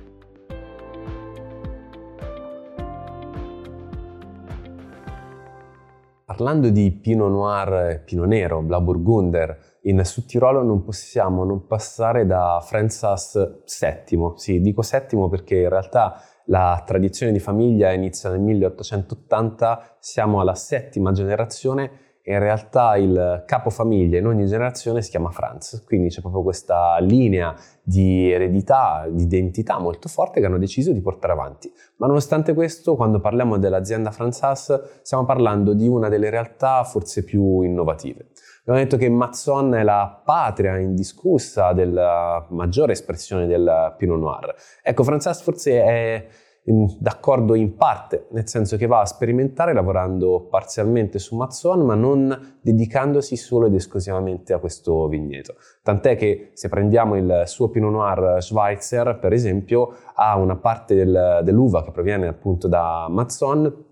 Parlando 6.34 6.70
di 6.70 6.90
Pinot 6.92 7.28
Noir, 7.28 8.04
Pinot 8.06 8.26
Nero, 8.26 8.62
Blauburgunder, 8.62 9.80
in 9.82 10.02
Sudtirolo 10.02 10.62
non 10.62 10.82
possiamo 10.82 11.44
non 11.44 11.66
passare 11.66 12.24
da 12.24 12.58
Franz 12.64 13.02
Haas 13.02 13.60
VII. 13.78 14.32
Sì, 14.36 14.58
dico 14.62 14.80
settimo 14.80 15.28
perché 15.28 15.56
in 15.56 15.68
realtà 15.68 16.22
la 16.46 16.82
tradizione 16.86 17.32
di 17.32 17.38
famiglia 17.38 17.92
inizia 17.92 18.30
nel 18.30 18.40
1880, 18.40 19.96
siamo 19.98 20.40
alla 20.40 20.54
settima 20.54 21.12
generazione 21.12 21.90
in 22.24 22.38
realtà 22.38 22.96
il 22.96 23.42
capofamiglia 23.46 24.18
in 24.18 24.26
ogni 24.26 24.46
generazione 24.46 25.02
si 25.02 25.10
chiama 25.10 25.30
Franz, 25.30 25.82
quindi 25.84 26.08
c'è 26.08 26.20
proprio 26.20 26.42
questa 26.42 26.98
linea 27.00 27.54
di 27.82 28.30
eredità, 28.30 29.08
di 29.10 29.24
identità 29.24 29.78
molto 29.80 30.08
forte 30.08 30.40
che 30.40 30.46
hanno 30.46 30.58
deciso 30.58 30.92
di 30.92 31.00
portare 31.00 31.32
avanti. 31.32 31.72
Ma 31.96 32.06
nonostante 32.06 32.54
questo, 32.54 32.94
quando 32.94 33.20
parliamo 33.20 33.58
dell'azienda 33.58 34.12
Franz 34.12 34.40
Haas, 34.42 35.00
stiamo 35.02 35.24
parlando 35.24 35.74
di 35.74 35.88
una 35.88 36.08
delle 36.08 36.30
realtà 36.30 36.84
forse 36.84 37.24
più 37.24 37.62
innovative. 37.62 38.28
Abbiamo 38.60 38.78
detto 38.78 38.96
che 38.96 39.08
Mazzon 39.08 39.74
è 39.74 39.82
la 39.82 40.22
patria 40.24 40.78
indiscussa 40.78 41.72
della 41.72 42.46
maggiore 42.50 42.92
espressione 42.92 43.48
del 43.48 43.94
Pinot 43.98 44.20
Noir. 44.20 44.54
Ecco, 44.80 45.02
Franz 45.02 45.26
Haas 45.26 45.42
forse 45.42 45.82
è 45.82 46.26
d'accordo 46.64 47.56
in 47.56 47.74
parte, 47.74 48.26
nel 48.30 48.48
senso 48.48 48.76
che 48.76 48.86
va 48.86 49.00
a 49.00 49.06
sperimentare 49.06 49.72
lavorando 49.72 50.46
parzialmente 50.48 51.18
su 51.18 51.34
Mazzon, 51.34 51.80
ma 51.80 51.96
non 51.96 52.58
dedicandosi 52.60 53.36
solo 53.36 53.66
ed 53.66 53.74
esclusivamente 53.74 54.52
a 54.52 54.58
questo 54.58 55.08
vigneto. 55.08 55.54
Tant'è 55.82 56.16
che 56.16 56.50
se 56.52 56.68
prendiamo 56.68 57.16
il 57.16 57.42
suo 57.46 57.68
Pinot 57.68 57.90
Noir 57.90 58.40
Schweitzer, 58.40 59.18
per 59.18 59.32
esempio, 59.32 59.96
ha 60.14 60.36
una 60.36 60.56
parte 60.56 60.94
del, 60.94 61.40
dell'uva 61.42 61.82
che 61.82 61.90
proviene 61.90 62.28
appunto 62.28 62.68
da 62.68 63.06
Mazzon, 63.08 63.84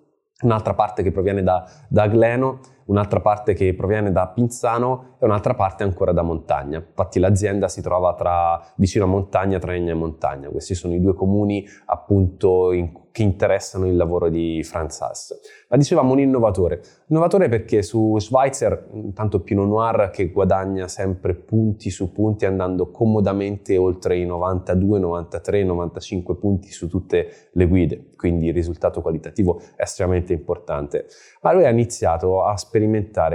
un'altra 0.42 0.74
parte 0.74 1.02
che 1.02 1.10
proviene 1.10 1.42
da, 1.42 1.68
da 1.88 2.06
Gleno 2.06 2.60
un'altra 2.90 3.20
parte 3.20 3.54
che 3.54 3.72
proviene 3.74 4.10
da 4.10 4.26
Pinzano 4.26 5.16
e 5.20 5.24
un'altra 5.24 5.54
parte 5.54 5.84
ancora 5.84 6.12
da 6.12 6.22
Montagna. 6.22 6.78
Infatti 6.78 7.20
l'azienda 7.20 7.68
si 7.68 7.80
trova 7.80 8.14
tra, 8.14 8.60
vicino 8.76 9.04
a 9.04 9.08
Montagna, 9.08 9.58
tra 9.58 9.74
Egna 9.74 9.92
e 9.92 9.94
Montagna. 9.94 10.48
Questi 10.48 10.74
sono 10.74 10.94
i 10.94 11.00
due 11.00 11.14
comuni 11.14 11.64
appunto 11.86 12.72
in, 12.72 12.92
che 13.12 13.22
interessano 13.22 13.86
il 13.86 13.96
lavoro 13.96 14.28
di 14.28 14.62
Franz 14.64 15.00
Haas. 15.00 15.40
Ma 15.68 15.76
dicevamo 15.76 16.12
un 16.12 16.20
innovatore. 16.20 16.80
Innovatore 17.08 17.48
perché 17.48 17.82
su 17.82 18.18
Schweitzer, 18.18 18.88
intanto 18.92 19.40
Pinot 19.40 19.66
Noir 19.66 20.10
che 20.10 20.30
guadagna 20.30 20.88
sempre 20.88 21.34
punti 21.34 21.90
su 21.90 22.12
punti 22.12 22.44
andando 22.46 22.90
comodamente 22.90 23.76
oltre 23.76 24.16
i 24.16 24.26
92, 24.26 24.98
93, 24.98 25.64
95 25.64 26.36
punti 26.36 26.70
su 26.70 26.88
tutte 26.88 27.50
le 27.52 27.66
guide, 27.66 28.10
quindi 28.16 28.46
il 28.46 28.54
risultato 28.54 29.00
qualitativo 29.00 29.60
è 29.76 29.82
estremamente 29.82 30.32
importante. 30.32 31.06
Ma 31.42 31.52
lui 31.52 31.64
ha 31.64 31.70
iniziato 31.70 32.44
a 32.44 32.56
sperimentare 32.56 32.79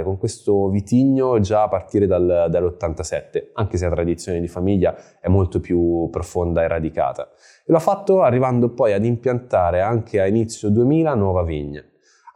con 0.02 0.18
questo 0.18 0.68
vitigno 0.68 1.38
già 1.40 1.62
a 1.62 1.68
partire 1.68 2.06
dal, 2.06 2.46
dall'87, 2.48 3.50
anche 3.54 3.76
se 3.76 3.88
la 3.88 3.94
tradizione 3.94 4.40
di 4.40 4.48
famiglia 4.48 4.96
è 5.20 5.28
molto 5.28 5.60
più 5.60 6.08
profonda 6.10 6.62
e 6.62 6.68
radicata. 6.68 7.28
E 7.64 7.72
l'ha 7.72 7.78
fatto 7.78 8.22
arrivando 8.22 8.70
poi 8.70 8.92
ad 8.92 9.04
impiantare 9.04 9.80
anche 9.80 10.20
a 10.20 10.26
inizio 10.26 10.70
2000 10.70 11.14
nuova 11.14 11.42
vigna. 11.42 11.84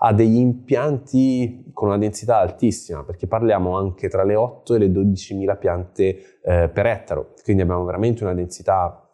Ha 0.03 0.13
degli 0.13 0.39
impianti 0.39 1.71
con 1.75 1.89
una 1.89 1.99
densità 1.99 2.39
altissima, 2.39 3.05
perché 3.05 3.27
parliamo 3.27 3.77
anche 3.77 4.09
tra 4.09 4.25
le 4.25 4.35
8 4.35 4.75
e 4.75 4.79
le 4.79 4.87
12.000 4.89 5.59
piante 5.59 6.41
eh, 6.43 6.71
per 6.73 6.87
ettaro, 6.87 7.35
quindi 7.43 7.63
abbiamo 7.63 7.85
veramente 7.85 8.25
una 8.25 8.35
densità 8.35 9.05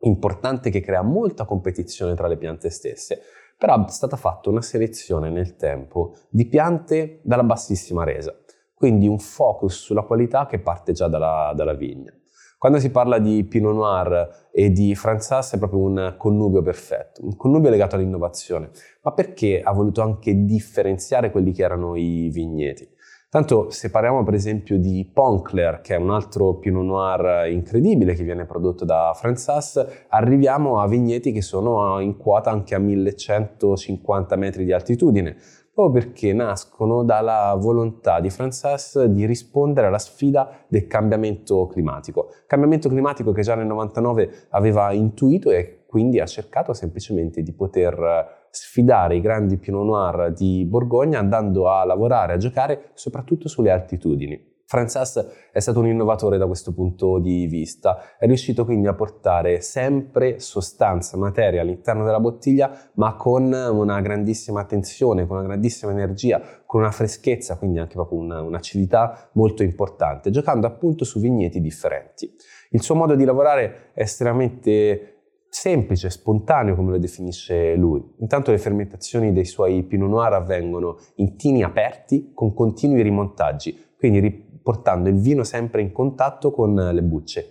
importante 0.00 0.70
che 0.70 0.80
crea 0.80 1.02
molta 1.02 1.44
competizione 1.44 2.14
tra 2.14 2.26
le 2.26 2.36
piante 2.36 2.70
stesse, 2.70 3.20
però 3.64 3.82
è 3.82 3.88
stata 3.88 4.18
fatta 4.18 4.50
una 4.50 4.60
selezione 4.60 5.30
nel 5.30 5.56
tempo 5.56 6.16
di 6.28 6.44
piante 6.44 7.20
dalla 7.22 7.44
bassissima 7.44 8.04
resa, 8.04 8.38
quindi 8.74 9.08
un 9.08 9.18
focus 9.18 9.84
sulla 9.84 10.02
qualità 10.02 10.44
che 10.44 10.58
parte 10.58 10.92
già 10.92 11.08
dalla, 11.08 11.50
dalla 11.56 11.72
vigna. 11.72 12.12
Quando 12.58 12.78
si 12.78 12.90
parla 12.90 13.18
di 13.18 13.42
Pinot 13.44 13.74
Noir 13.74 14.50
e 14.52 14.68
di 14.68 14.94
Franzas 14.94 15.54
è 15.54 15.58
proprio 15.58 15.80
un 15.80 16.14
connubio 16.18 16.60
perfetto, 16.60 17.24
un 17.24 17.36
connubio 17.36 17.70
legato 17.70 17.96
all'innovazione, 17.96 18.68
ma 19.00 19.12
perché 19.12 19.62
ha 19.62 19.72
voluto 19.72 20.02
anche 20.02 20.44
differenziare 20.44 21.30
quelli 21.30 21.52
che 21.52 21.62
erano 21.62 21.96
i 21.96 22.28
vigneti? 22.28 22.86
Tanto 23.34 23.68
se 23.68 23.90
parliamo 23.90 24.22
per 24.22 24.34
esempio 24.34 24.78
di 24.78 25.10
Poncler, 25.12 25.80
che 25.80 25.96
è 25.96 25.98
un 25.98 26.12
altro 26.12 26.54
Pinot 26.54 26.84
Noir 26.84 27.50
incredibile 27.50 28.14
che 28.14 28.22
viene 28.22 28.44
prodotto 28.44 28.84
da 28.84 29.10
Franzas, 29.12 30.04
arriviamo 30.10 30.78
a 30.78 30.86
vigneti 30.86 31.32
che 31.32 31.42
sono 31.42 31.98
in 31.98 32.16
quota 32.16 32.52
anche 32.52 32.76
a 32.76 32.78
1150 32.78 34.36
metri 34.36 34.64
di 34.64 34.72
altitudine, 34.72 35.36
proprio 35.74 36.04
perché 36.04 36.32
nascono 36.32 37.02
dalla 37.02 37.56
volontà 37.58 38.20
di 38.20 38.30
Frances 38.30 39.02
di 39.06 39.26
rispondere 39.26 39.88
alla 39.88 39.98
sfida 39.98 40.64
del 40.68 40.86
cambiamento 40.86 41.66
climatico. 41.66 42.28
Cambiamento 42.46 42.88
climatico 42.88 43.32
che 43.32 43.42
già 43.42 43.56
nel 43.56 43.66
99 43.66 44.46
aveva 44.50 44.92
intuito 44.92 45.50
e 45.50 45.82
quindi 45.88 46.20
ha 46.20 46.26
cercato 46.26 46.72
semplicemente 46.72 47.42
di 47.42 47.52
poter 47.52 48.43
sfidare 48.54 49.16
i 49.16 49.20
grandi 49.20 49.58
Pinot 49.58 49.84
Noir 49.84 50.32
di 50.32 50.64
Borgogna 50.64 51.18
andando 51.18 51.68
a 51.68 51.84
lavorare, 51.84 52.34
a 52.34 52.36
giocare 52.36 52.90
soprattutto 52.94 53.48
sulle 53.48 53.70
altitudini. 53.70 54.52
Frances 54.66 55.50
è 55.52 55.60
stato 55.60 55.80
un 55.80 55.86
innovatore 55.86 56.38
da 56.38 56.46
questo 56.46 56.72
punto 56.72 57.18
di 57.18 57.46
vista, 57.46 58.16
è 58.18 58.26
riuscito 58.26 58.64
quindi 58.64 58.88
a 58.88 58.94
portare 58.94 59.60
sempre 59.60 60.40
sostanza, 60.40 61.16
materia 61.18 61.60
all'interno 61.60 62.04
della 62.04 62.18
bottiglia, 62.18 62.74
ma 62.94 63.14
con 63.14 63.52
una 63.52 64.00
grandissima 64.00 64.60
attenzione, 64.60 65.26
con 65.26 65.36
una 65.36 65.46
grandissima 65.46 65.92
energia, 65.92 66.40
con 66.64 66.80
una 66.80 66.90
freschezza, 66.90 67.58
quindi 67.58 67.78
anche 67.78 67.94
proprio 67.94 68.18
una, 68.18 68.40
un'acidità 68.40 69.28
molto 69.32 69.62
importante, 69.62 70.30
giocando 70.30 70.66
appunto 70.66 71.04
su 71.04 71.20
vigneti 71.20 71.60
differenti. 71.60 72.34
Il 72.70 72.82
suo 72.82 72.94
modo 72.94 73.14
di 73.14 73.24
lavorare 73.24 73.90
è 73.92 74.00
estremamente 74.00 75.13
semplice, 75.54 76.10
spontaneo 76.10 76.74
come 76.74 76.90
lo 76.90 76.98
definisce 76.98 77.76
lui. 77.76 78.02
Intanto 78.18 78.50
le 78.50 78.58
fermentazioni 78.58 79.32
dei 79.32 79.44
suoi 79.44 79.84
Pinot 79.84 80.08
Noir 80.08 80.32
avvengono 80.32 80.98
in 81.16 81.36
tini 81.36 81.62
aperti 81.62 82.32
con 82.34 82.52
continui 82.52 83.02
rimontaggi, 83.02 83.92
quindi 83.96 84.20
portando 84.60 85.08
il 85.08 85.20
vino 85.20 85.44
sempre 85.44 85.80
in 85.80 85.92
contatto 85.92 86.50
con 86.50 86.74
le 86.74 87.02
bucce. 87.02 87.50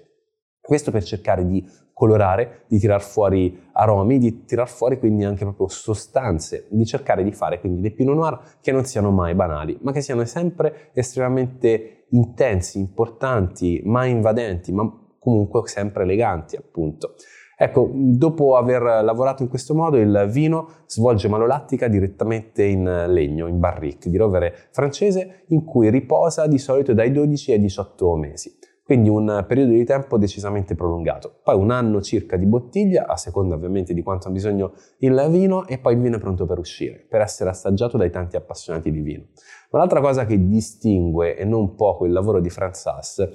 Questo 0.60 0.92
per 0.92 1.04
cercare 1.04 1.46
di 1.46 1.66
colorare, 1.94 2.66
di 2.68 2.78
tirar 2.78 3.02
fuori 3.02 3.58
aromi, 3.72 4.18
di 4.18 4.44
tirar 4.44 4.68
fuori 4.68 5.00
quindi 5.00 5.24
anche 5.24 5.46
proprio 5.46 5.70
sostanze, 5.70 6.68
di 6.72 6.86
cercare 6.86 7.24
di 7.24 7.32
fare 7.32 7.62
quindi 7.62 7.80
dei 7.80 7.92
Pinot 7.92 8.16
Noir 8.16 8.40
che 8.60 8.74
non 8.74 8.84
siano 8.84 9.12
mai 9.12 9.34
banali, 9.34 9.78
ma 9.82 9.94
che 9.94 10.02
siano 10.02 10.26
sempre 10.26 10.92
estremamente 10.94 12.08
intensi, 12.10 12.80
importanti, 12.80 13.82
mai 13.86 14.12
invadenti, 14.12 14.74
ma 14.74 14.92
comunque 15.18 15.66
sempre 15.70 16.04
eleganti 16.04 16.58
appunto. 16.58 17.16
Ecco, 17.64 17.90
dopo 17.94 18.58
aver 18.58 18.82
lavorato 18.82 19.42
in 19.42 19.48
questo 19.48 19.74
modo, 19.74 19.96
il 19.96 20.28
vino 20.30 20.68
svolge 20.86 21.30
malolattica 21.30 21.88
direttamente 21.88 22.66
in 22.66 23.06
legno, 23.08 23.48
in 23.48 23.58
barrique 23.58 24.12
di 24.12 24.18
rovere 24.18 24.54
francese, 24.72 25.46
in 25.48 25.64
cui 25.64 25.90
riposa 25.90 26.46
di 26.46 26.58
solito 26.58 26.94
dai 26.94 27.14
12 27.14 27.54
ai 27.54 27.62
18 27.62 28.16
mesi. 28.18 28.58
Quindi 28.84 29.08
un 29.08 29.46
periodo 29.48 29.72
di 29.72 29.86
tempo 29.86 30.18
decisamente 30.18 30.76
prolungato. 30.76 31.40
Poi 31.42 31.56
un 31.56 31.72
anno 31.72 32.02
circa 32.02 32.36
di 32.36 32.46
bottiglia, 32.46 33.08
a 33.08 33.16
seconda 33.16 33.56
ovviamente 33.56 33.94
di 33.94 34.04
quanto 34.04 34.28
ha 34.28 34.32
bisogno 34.32 34.74
il 34.98 35.26
vino, 35.30 35.66
e 35.66 35.78
poi 35.78 35.94
il 35.94 36.02
vino 36.02 36.18
è 36.18 36.20
pronto 36.20 36.46
per 36.46 36.60
uscire, 36.60 37.06
per 37.08 37.22
essere 37.22 37.50
assaggiato 37.50 37.96
dai 37.96 38.10
tanti 38.10 38.36
appassionati 38.36 38.92
di 38.92 39.00
vino. 39.00 39.28
Ma 39.72 39.80
l'altra 39.80 40.02
cosa 40.02 40.26
che 40.26 40.50
distingue 40.50 41.38
e 41.38 41.46
non 41.46 41.76
poco 41.76 42.06
il 42.06 42.12
lavoro 42.12 42.42
di 42.42 42.50
Franz 42.50 42.86
Haas 42.88 43.26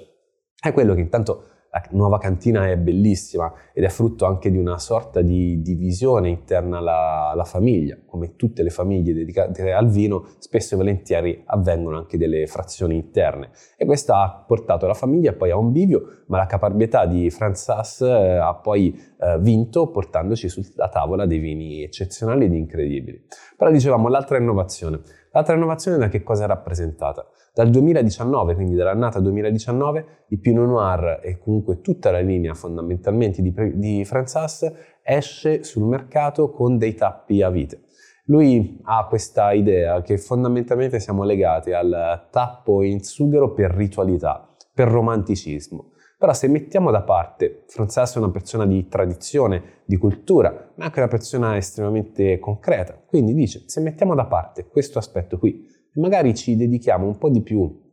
è 0.61 0.71
quello 0.75 0.93
che 0.93 1.01
intanto 1.01 1.45
la 1.71 1.83
nuova 1.91 2.19
cantina 2.19 2.69
è 2.69 2.77
bellissima 2.77 3.53
ed 3.73 3.85
è 3.85 3.89
frutto 3.89 4.25
anche 4.25 4.51
di 4.51 4.57
una 4.57 4.79
sorta 4.79 5.21
di 5.21 5.61
divisione 5.61 6.29
interna 6.29 6.79
alla, 6.79 7.31
alla 7.31 7.45
famiglia. 7.45 7.97
come 8.07 8.37
tutte 8.37 8.63
le 8.63 8.71
famiglie 8.71 9.13
dedicate 9.13 9.73
al 9.73 9.89
vino, 9.89 10.27
spesso 10.39 10.75
e 10.75 10.77
volentieri 10.79 11.43
avvengono 11.47 11.99
anche 11.99 12.17
delle 12.17 12.47
frazioni 12.47 12.97
interne 12.97 13.51
e 13.77 13.85
questo 13.85 14.15
ha 14.15 14.45
portato 14.47 14.87
la 14.87 14.95
famiglia 14.95 15.33
poi 15.35 15.51
a 15.51 15.57
un 15.57 15.73
bivio, 15.73 16.23
ma 16.27 16.39
la 16.39 16.47
caparbietà 16.47 17.07
di 17.07 17.31
Franzas 17.31 18.01
eh, 18.01 18.37
ha 18.37 18.55
poi 18.55 18.99
eh, 19.21 19.39
vinto 19.39 19.91
portandoci 19.91 20.49
sulla 20.49 20.89
tavola 20.89 21.27
dei 21.27 21.39
vini 21.39 21.83
eccezionali 21.83 22.47
ed 22.47 22.55
incredibili. 22.55 23.25
Però 23.57 23.71
dicevamo 23.71 24.09
l'altra 24.09 24.39
innovazione. 24.39 25.01
L'altra 25.33 25.55
innovazione 25.55 25.99
da 25.99 26.09
che 26.09 26.23
cosa 26.23 26.45
è 26.45 26.47
rappresentata? 26.47 27.27
Dal 27.59 27.71
2019, 27.71 28.55
quindi 28.55 28.77
dall'annata 28.77 29.19
2019, 29.19 30.27
il 30.29 30.39
Pinot 30.39 30.69
Noir 30.69 31.19
e 31.25 31.41
comunque 31.41 31.81
tutta 31.81 32.13
la 32.13 32.21
linea 32.21 32.55
fondamentalmente 32.55 33.43
di, 33.43 33.53
di 33.75 34.05
Franzas 34.05 34.73
esce 35.03 35.65
sul 35.65 35.83
mercato 35.83 36.53
con 36.53 36.79
dei 36.79 36.95
tappi 36.95 37.43
a 37.43 37.51
vite. 37.51 37.81
Lui 38.27 38.79
ha 38.85 39.05
questa 39.09 39.51
idea 39.51 40.03
che 40.03 40.19
fondamentalmente 40.19 41.01
siamo 41.01 41.25
legati 41.25 41.73
al 41.73 42.29
tappo 42.31 42.85
in 42.85 43.03
sughero 43.03 43.53
per 43.53 43.73
ritualità, 43.73 44.55
per 44.73 44.87
romanticismo. 44.87 45.95
Però 46.17 46.33
se 46.33 46.47
mettiamo 46.47 46.93
da 46.93 47.03
parte, 47.03 47.65
Franzas 47.67 48.15
è 48.15 48.19
una 48.19 48.31
persona 48.31 48.67
di 48.67 48.87
tradizione, 48.87 49.81
di 49.85 49.97
cultura, 49.97 50.71
ma 50.77 50.85
anche 50.85 51.01
una 51.01 51.09
persona 51.09 51.57
estremamente 51.57 52.39
concreta. 52.39 52.97
Quindi 53.05 53.35
dice, 53.35 53.65
se 53.67 53.81
mettiamo 53.81 54.15
da 54.15 54.27
parte 54.27 54.69
questo 54.69 55.01
aspetto 55.01 55.39
qui, 55.39 55.77
magari 55.99 56.35
ci 56.35 56.57
dedichiamo 56.57 57.07
un 57.07 57.19
po' 57.19 57.31
di 57.31 57.43
più 57.43 57.87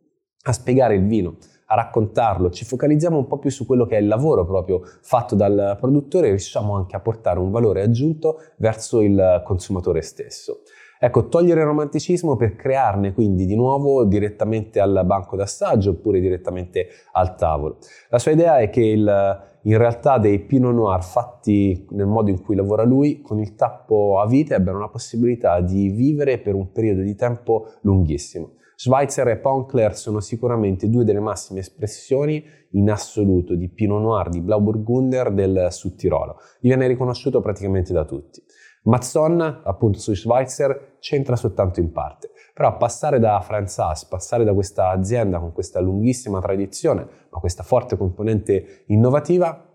a 0.47 0.51
spiegare 0.51 0.95
il 0.95 1.05
vino, 1.05 1.37
a 1.67 1.75
raccontarlo, 1.75 2.51
ci 2.51 2.65
focalizziamo 2.65 3.17
un 3.17 3.27
po' 3.27 3.39
più 3.39 3.49
su 3.49 3.65
quello 3.65 3.85
che 3.85 3.97
è 3.97 3.99
il 3.99 4.07
lavoro 4.07 4.45
proprio 4.45 4.81
fatto 5.01 5.35
dal 5.35 5.77
produttore 5.79 6.27
e 6.27 6.29
riusciamo 6.29 6.75
anche 6.75 6.95
a 6.95 6.99
portare 6.99 7.39
un 7.39 7.49
valore 7.49 7.81
aggiunto 7.81 8.37
verso 8.57 9.01
il 9.01 9.41
consumatore 9.43 10.01
stesso. 10.01 10.61
Ecco, 10.99 11.27
togliere 11.27 11.59
il 11.59 11.65
romanticismo 11.65 12.35
per 12.35 12.55
crearne 12.55 13.13
quindi 13.13 13.45
di 13.45 13.55
nuovo 13.55 14.05
direttamente 14.05 14.79
al 14.79 15.01
banco 15.05 15.35
d'assaggio 15.35 15.91
oppure 15.91 16.19
direttamente 16.19 16.87
al 17.11 17.35
tavolo. 17.35 17.79
La 18.09 18.19
sua 18.19 18.31
idea 18.31 18.59
è 18.59 18.69
che 18.69 18.81
il, 18.81 19.54
in 19.65 19.77
realtà 19.77 20.17
dei 20.19 20.39
Pinot 20.39 20.73
Noir 20.73 21.03
fatti 21.03 21.87
nel 21.91 22.05
modo 22.05 22.29
in 22.29 22.41
cui 22.41 22.55
lavora 22.55 22.83
lui, 22.83 23.21
con 23.21 23.39
il 23.39 23.55
tappo 23.55 24.19
a 24.19 24.27
vite, 24.27 24.53
abbiano 24.53 24.79
la 24.79 24.89
possibilità 24.89 25.59
di 25.61 25.89
vivere 25.89 26.37
per 26.37 26.53
un 26.53 26.71
periodo 26.71 27.01
di 27.01 27.15
tempo 27.15 27.67
lunghissimo. 27.81 28.53
Schweitzer 28.75 29.27
e 29.29 29.37
Ponkler 29.37 29.95
sono 29.95 30.19
sicuramente 30.19 30.89
due 30.89 31.05
delle 31.05 31.21
massime 31.21 31.61
espressioni 31.61 32.43
in 32.71 32.91
assoluto 32.91 33.55
di 33.55 33.69
Pinot 33.69 34.01
Noir 34.01 34.29
di 34.29 34.41
Blauburgunder 34.41 35.33
del 35.33 35.67
Sud 35.71 35.95
Tirolo. 35.95 36.37
Gli 36.59 36.67
viene 36.67 36.85
riconosciuto 36.87 37.39
praticamente 37.39 37.93
da 37.93 38.03
tutti. 38.03 38.43
Mazzon, 38.85 39.61
appunto 39.63 39.99
su 39.99 40.13
Schweitzer, 40.13 40.97
c'entra 40.99 41.35
soltanto 41.35 41.79
in 41.79 41.91
parte. 41.91 42.31
Però 42.53 42.77
passare 42.77 43.19
da 43.19 43.39
Franz 43.41 43.77
Haas, 43.79 44.05
passare 44.05 44.43
da 44.43 44.53
questa 44.53 44.89
azienda 44.89 45.39
con 45.39 45.51
questa 45.53 45.79
lunghissima 45.79 46.39
tradizione, 46.39 47.07
ma 47.29 47.39
questa 47.39 47.63
forte 47.63 47.97
componente 47.97 48.83
innovativa, 48.87 49.69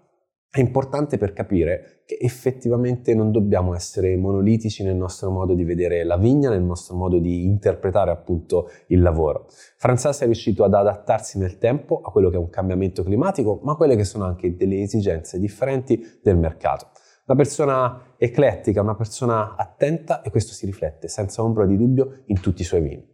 è 0.52 0.58
importante 0.58 1.16
per 1.16 1.32
capire 1.32 2.02
che 2.04 2.18
effettivamente 2.20 3.14
non 3.14 3.30
dobbiamo 3.30 3.72
essere 3.74 4.16
monolitici 4.16 4.82
nel 4.82 4.96
nostro 4.96 5.30
modo 5.30 5.54
di 5.54 5.62
vedere 5.62 6.02
la 6.02 6.16
vigna, 6.16 6.50
nel 6.50 6.62
nostro 6.62 6.96
modo 6.96 7.20
di 7.20 7.44
interpretare 7.44 8.10
appunto 8.10 8.68
il 8.88 9.00
lavoro. 9.00 9.46
Franzas 9.76 10.22
è 10.22 10.24
riuscito 10.24 10.64
ad 10.64 10.74
adattarsi 10.74 11.38
nel 11.38 11.58
tempo 11.58 12.00
a 12.00 12.10
quello 12.10 12.30
che 12.30 12.36
è 12.36 12.40
un 12.40 12.50
cambiamento 12.50 13.04
climatico, 13.04 13.60
ma 13.62 13.72
a 13.72 13.76
quelle 13.76 13.94
che 13.94 14.02
sono 14.02 14.24
anche 14.24 14.56
delle 14.56 14.82
esigenze 14.82 15.38
differenti 15.38 16.18
del 16.20 16.36
mercato. 16.36 16.88
Una 17.30 17.38
persona 17.38 18.14
eclettica, 18.16 18.82
una 18.82 18.96
persona 18.96 19.54
attenta 19.54 20.20
e 20.20 20.30
questo 20.30 20.52
si 20.52 20.66
riflette 20.66 21.06
senza 21.06 21.44
ombra 21.44 21.64
di 21.64 21.76
dubbio 21.76 22.22
in 22.24 22.40
tutti 22.40 22.62
i 22.62 22.64
suoi 22.64 22.80
vini. 22.80 23.08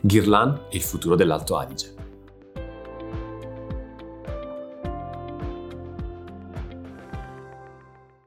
Ghirlan 0.00 0.62
e 0.70 0.76
il 0.76 0.80
futuro 0.80 1.14
dell'Alto 1.14 1.58
Adige. 1.58 1.94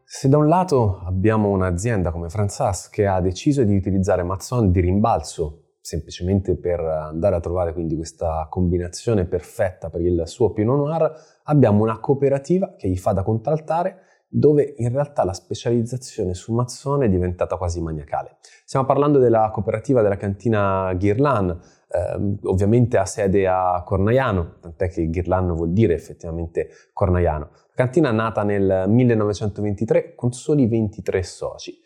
Se 0.03 0.29
da 0.29 0.37
un 0.37 0.47
lato 0.47 0.99
abbiamo 1.03 1.49
un'azienda 1.49 2.11
come 2.11 2.29
Franzas 2.29 2.89
che 2.89 3.07
ha 3.07 3.19
deciso 3.21 3.63
di 3.63 3.75
utilizzare 3.75 4.21
Mazzon 4.21 4.69
di 4.69 4.81
rimbalzo 4.81 5.66
semplicemente 5.87 6.57
per 6.57 6.81
andare 6.81 7.37
a 7.37 7.39
trovare 7.39 7.71
quindi 7.71 7.95
questa 7.95 8.45
combinazione 8.49 9.23
perfetta 9.23 9.89
per 9.89 10.01
il 10.01 10.23
suo 10.25 10.51
Pinot 10.51 10.75
Noir, 10.75 11.13
abbiamo 11.43 11.81
una 11.81 11.99
cooperativa 11.99 12.73
che 12.75 12.89
gli 12.89 12.97
fa 12.97 13.13
da 13.13 13.23
contraltare 13.23 13.99
dove 14.27 14.73
in 14.79 14.91
realtà 14.91 15.23
la 15.23 15.31
specializzazione 15.31 16.33
su 16.33 16.53
mazzone 16.53 17.05
è 17.05 17.09
diventata 17.09 17.55
quasi 17.55 17.81
maniacale. 17.81 18.35
Stiamo 18.65 18.85
parlando 18.85 19.17
della 19.17 19.49
cooperativa 19.49 20.01
della 20.01 20.17
cantina 20.17 20.93
Ghirlan, 20.93 21.57
eh, 21.87 22.37
ovviamente 22.43 22.97
ha 22.97 23.05
sede 23.05 23.47
a 23.47 23.81
Cornaiano, 23.85 24.55
tant'è 24.59 24.89
che 24.89 25.09
Ghirlan 25.09 25.55
vuol 25.55 25.71
dire 25.71 25.93
effettivamente 25.93 26.67
Cornaiano. 26.91 27.49
La 27.53 27.85
cantina 27.85 28.09
è 28.09 28.13
nata 28.13 28.43
nel 28.43 28.83
1923 28.89 30.15
con 30.15 30.33
soli 30.33 30.67
23 30.67 31.23
soci. 31.23 31.85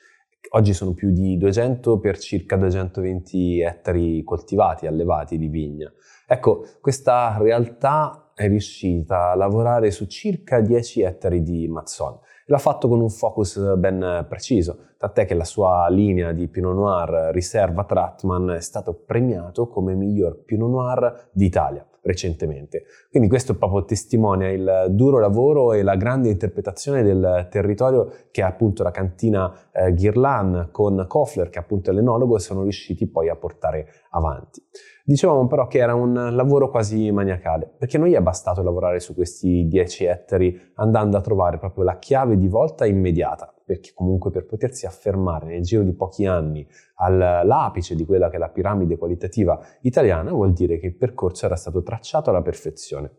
Oggi 0.49 0.73
sono 0.73 0.93
più 0.93 1.11
di 1.11 1.37
200 1.37 1.99
per 1.99 2.17
circa 2.17 2.57
220 2.57 3.61
ettari 3.61 4.23
coltivati, 4.23 4.85
allevati 4.85 5.37
di 5.37 5.47
vigna. 5.47 5.91
Ecco, 6.27 6.65
questa 6.81 7.37
realtà 7.39 8.31
è 8.33 8.47
riuscita 8.47 9.31
a 9.31 9.35
lavorare 9.35 9.91
su 9.91 10.07
circa 10.07 10.59
10 10.59 11.01
ettari 11.03 11.41
di 11.41 11.67
mazzone. 11.67 12.19
L'ha 12.47 12.57
fatto 12.57 12.87
con 12.89 12.99
un 12.99 13.09
focus 13.09 13.75
ben 13.77 14.25
preciso, 14.27 14.93
tant'è 14.97 15.25
che 15.25 15.35
la 15.35 15.45
sua 15.45 15.87
linea 15.89 16.33
di 16.33 16.49
Pinot 16.49 16.75
Noir 16.75 17.29
riserva 17.33 17.85
Tratman 17.85 18.49
è 18.49 18.61
stato 18.61 18.93
premiato 18.93 19.67
come 19.67 19.95
miglior 19.95 20.43
Pinot 20.43 20.69
Noir 20.69 21.29
d'Italia 21.31 21.85
recentemente. 22.01 22.83
Quindi 23.09 23.29
questo 23.29 23.55
proprio 23.55 23.85
testimonia 23.85 24.49
il 24.49 24.87
duro 24.89 25.19
lavoro 25.19 25.73
e 25.73 25.83
la 25.83 25.95
grande 25.95 26.29
interpretazione 26.29 27.03
del 27.03 27.47
territorio 27.49 28.11
che 28.31 28.41
appunto 28.41 28.83
la 28.83 28.91
cantina 28.91 29.53
eh, 29.71 29.93
Ghirlan 29.93 30.69
con 30.71 31.05
Kofler, 31.07 31.49
che 31.49 31.59
appunto 31.59 31.91
è 31.91 31.93
l'enologo, 31.93 32.39
sono 32.39 32.63
riusciti 32.63 33.07
poi 33.07 33.29
a 33.29 33.35
portare 33.35 33.87
avanti. 34.11 34.63
Dicevamo 35.03 35.47
però 35.47 35.67
che 35.67 35.79
era 35.79 35.95
un 35.95 36.35
lavoro 36.35 36.69
quasi 36.69 37.11
maniacale, 37.11 37.69
perché 37.77 37.97
non 37.97 38.07
gli 38.07 38.13
è 38.13 38.21
bastato 38.21 38.61
lavorare 38.61 38.99
su 38.99 39.13
questi 39.13 39.67
10 39.67 40.05
ettari 40.05 40.71
andando 40.75 41.17
a 41.17 41.21
trovare 41.21 41.57
proprio 41.57 41.83
la 41.83 41.97
chiave 41.97 42.37
di 42.37 42.47
volta 42.47 42.85
immediata, 42.85 43.50
perché 43.71 43.93
comunque 43.95 44.31
per 44.31 44.45
potersi 44.45 44.85
affermare 44.85 45.45
nel 45.45 45.61
giro 45.61 45.81
di 45.83 45.93
pochi 45.93 46.25
anni 46.25 46.67
all'apice 46.95 47.95
di 47.95 48.03
quella 48.03 48.29
che 48.29 48.35
è 48.35 48.37
la 48.37 48.49
piramide 48.49 48.97
qualitativa 48.97 49.57
italiana 49.83 50.29
vuol 50.31 50.51
dire 50.51 50.77
che 50.77 50.87
il 50.87 50.97
percorso 50.97 51.45
era 51.45 51.55
stato 51.55 51.81
tracciato 51.81 52.29
alla 52.29 52.41
perfezione, 52.41 53.11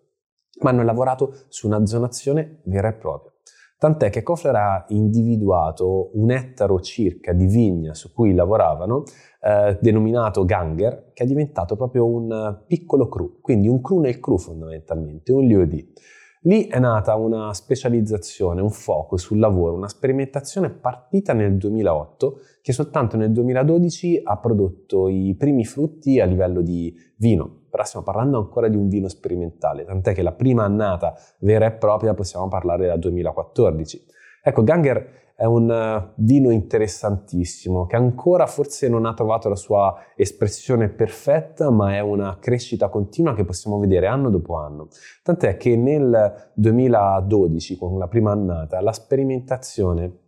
ma 0.60 0.68
hanno 0.68 0.84
lavorato 0.84 1.32
su 1.48 1.66
una 1.66 1.86
zonazione 1.86 2.60
vera 2.64 2.88
e 2.88 2.92
propria. 2.92 3.32
Tant'è 3.78 4.10
che 4.10 4.22
Kofler 4.22 4.54
ha 4.54 4.84
individuato 4.88 6.10
un 6.18 6.30
ettaro 6.30 6.80
circa 6.80 7.32
di 7.32 7.46
vigna 7.46 7.94
su 7.94 8.12
cui 8.12 8.34
lavoravano, 8.34 9.04
eh, 9.40 9.78
denominato 9.80 10.44
Ganger, 10.44 11.12
che 11.14 11.24
è 11.24 11.26
diventato 11.26 11.76
proprio 11.76 12.06
un 12.06 12.62
piccolo 12.66 13.08
cru, 13.08 13.40
quindi 13.40 13.68
un 13.68 13.80
cru 13.80 14.00
nel 14.00 14.20
cru 14.20 14.36
fondamentalmente, 14.36 15.32
un 15.32 15.46
lieu. 15.46 15.66
Lì 16.44 16.66
è 16.66 16.80
nata 16.80 17.14
una 17.14 17.54
specializzazione, 17.54 18.60
un 18.60 18.70
focus 18.70 19.22
sul 19.22 19.38
lavoro, 19.38 19.74
una 19.74 19.88
sperimentazione 19.88 20.70
partita 20.70 21.32
nel 21.34 21.56
2008 21.56 22.40
che 22.60 22.72
soltanto 22.72 23.16
nel 23.16 23.30
2012 23.30 24.22
ha 24.24 24.36
prodotto 24.38 25.06
i 25.08 25.36
primi 25.38 25.64
frutti 25.64 26.18
a 26.18 26.24
livello 26.24 26.60
di 26.60 26.92
vino, 27.16 27.60
però 27.70 27.84
stiamo 27.84 28.04
parlando 28.04 28.38
ancora 28.38 28.66
di 28.66 28.74
un 28.74 28.88
vino 28.88 29.06
sperimentale, 29.06 29.84
tant'è 29.84 30.14
che 30.14 30.22
la 30.22 30.32
prima 30.32 30.64
annata 30.64 31.14
vera 31.38 31.66
e 31.66 31.72
propria 31.72 32.12
possiamo 32.12 32.48
parlare 32.48 32.88
del 32.88 32.98
2014. 32.98 34.04
Ecco, 34.42 34.64
Ganger 34.64 35.21
è 35.34 35.44
un 35.44 35.70
eh, 35.70 36.12
vino 36.16 36.50
interessantissimo 36.50 37.86
che 37.86 37.96
ancora 37.96 38.46
forse 38.46 38.88
non 38.88 39.06
ha 39.06 39.14
trovato 39.14 39.48
la 39.48 39.56
sua 39.56 39.94
espressione 40.16 40.88
perfetta, 40.88 41.70
ma 41.70 41.94
è 41.94 42.00
una 42.00 42.38
crescita 42.38 42.88
continua 42.88 43.34
che 43.34 43.44
possiamo 43.44 43.78
vedere 43.78 44.06
anno 44.06 44.30
dopo 44.30 44.56
anno. 44.56 44.88
Tant'è 45.22 45.56
che 45.56 45.76
nel 45.76 46.52
2012, 46.54 47.76
con 47.76 47.98
la 47.98 48.08
prima 48.08 48.32
annata, 48.32 48.80
la 48.80 48.92
sperimentazione 48.92 50.20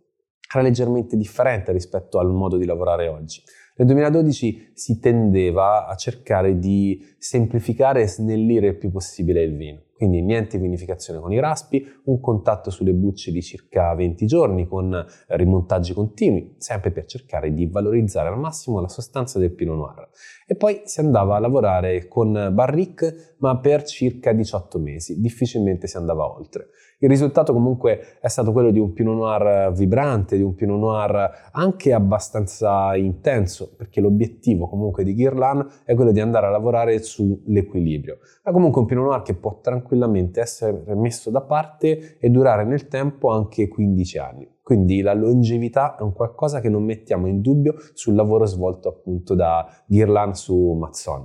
era 0.53 0.63
leggermente 0.63 1.17
differente 1.17 1.71
rispetto 1.71 2.19
al 2.19 2.31
modo 2.31 2.57
di 2.57 2.65
lavorare 2.65 3.07
oggi. 3.07 3.41
Nel 3.77 3.87
2012 3.87 4.71
si 4.73 4.99
tendeva 4.99 5.85
a 5.85 5.95
cercare 5.95 6.57
di 6.57 7.03
semplificare 7.17 8.03
e 8.03 8.07
snellire 8.07 8.67
il 8.67 8.77
più 8.77 8.89
possibile 8.89 9.43
il 9.43 9.57
vino. 9.57 9.84
Quindi 9.95 10.21
niente 10.21 10.57
vinificazione 10.57 11.19
con 11.19 11.31
i 11.31 11.39
raspi, 11.39 11.85
un 12.05 12.19
contatto 12.19 12.69
sulle 12.69 12.93
bucce 12.93 13.31
di 13.31 13.41
circa 13.41 13.93
20 13.95 14.25
giorni 14.25 14.67
con 14.67 15.05
rimontaggi 15.27 15.93
continui, 15.93 16.55
sempre 16.57 16.91
per 16.91 17.05
cercare 17.05 17.53
di 17.53 17.65
valorizzare 17.67 18.27
al 18.27 18.37
massimo 18.37 18.81
la 18.81 18.89
sostanza 18.89 19.39
del 19.39 19.53
Pinot 19.53 19.77
Noir. 19.77 20.09
E 20.47 20.55
poi 20.55 20.81
si 20.85 20.99
andava 20.99 21.35
a 21.35 21.39
lavorare 21.39 22.07
con 22.07 22.51
barrique, 22.53 23.35
ma 23.39 23.57
per 23.59 23.81
circa 23.81 24.31
18 24.31 24.77
mesi, 24.77 25.19
difficilmente 25.19 25.87
si 25.87 25.97
andava 25.97 26.31
oltre. 26.31 26.67
Il 26.99 27.09
risultato 27.09 27.51
comunque 27.51 28.19
è 28.21 28.27
stato 28.27 28.51
quello 28.51 28.69
di 28.69 28.77
un 28.77 28.93
Pinot 28.93 29.15
Noir 29.15 29.71
vibrante, 29.73 30.37
di 30.37 30.43
un 30.43 30.53
Pinot 30.53 30.77
Noir 30.77 31.49
anche 31.51 31.93
abbastanza 31.93 32.95
intenso, 32.95 33.73
perché 33.75 33.99
l'obiettivo 34.01 34.69
comunque 34.69 35.03
di 35.03 35.15
Guirlan 35.15 35.67
è 35.83 35.95
quello 35.95 36.11
di 36.11 36.19
andare 36.19 36.45
a 36.45 36.51
lavorare 36.51 37.01
sull'equilibrio. 37.01 38.19
Ma 38.43 38.51
comunque 38.51 38.81
un 38.81 38.87
Pinot 38.87 39.05
Noir 39.05 39.21
che 39.23 39.33
può 39.33 39.59
tranquillamente 39.61 40.41
essere 40.41 40.95
messo 40.95 41.31
da 41.31 41.41
parte 41.41 42.17
e 42.19 42.29
durare 42.29 42.65
nel 42.65 42.87
tempo 42.87 43.31
anche 43.31 43.67
15 43.67 44.17
anni. 44.19 44.54
Quindi 44.65 45.01
la 45.01 45.13
longevità 45.13 45.95
è 45.95 46.01
un 46.01 46.11
qualcosa 46.11 46.59
che 46.59 46.69
non 46.69 46.83
mettiamo 46.83 47.27
in 47.27 47.39
dubbio 47.39 47.75
sul 47.93 48.15
lavoro 48.15 48.47
svolto 48.47 48.89
appunto 48.89 49.35
da 49.35 49.63
Guirlan 49.85 50.33
su 50.33 50.71
Mazzon. 50.71 51.23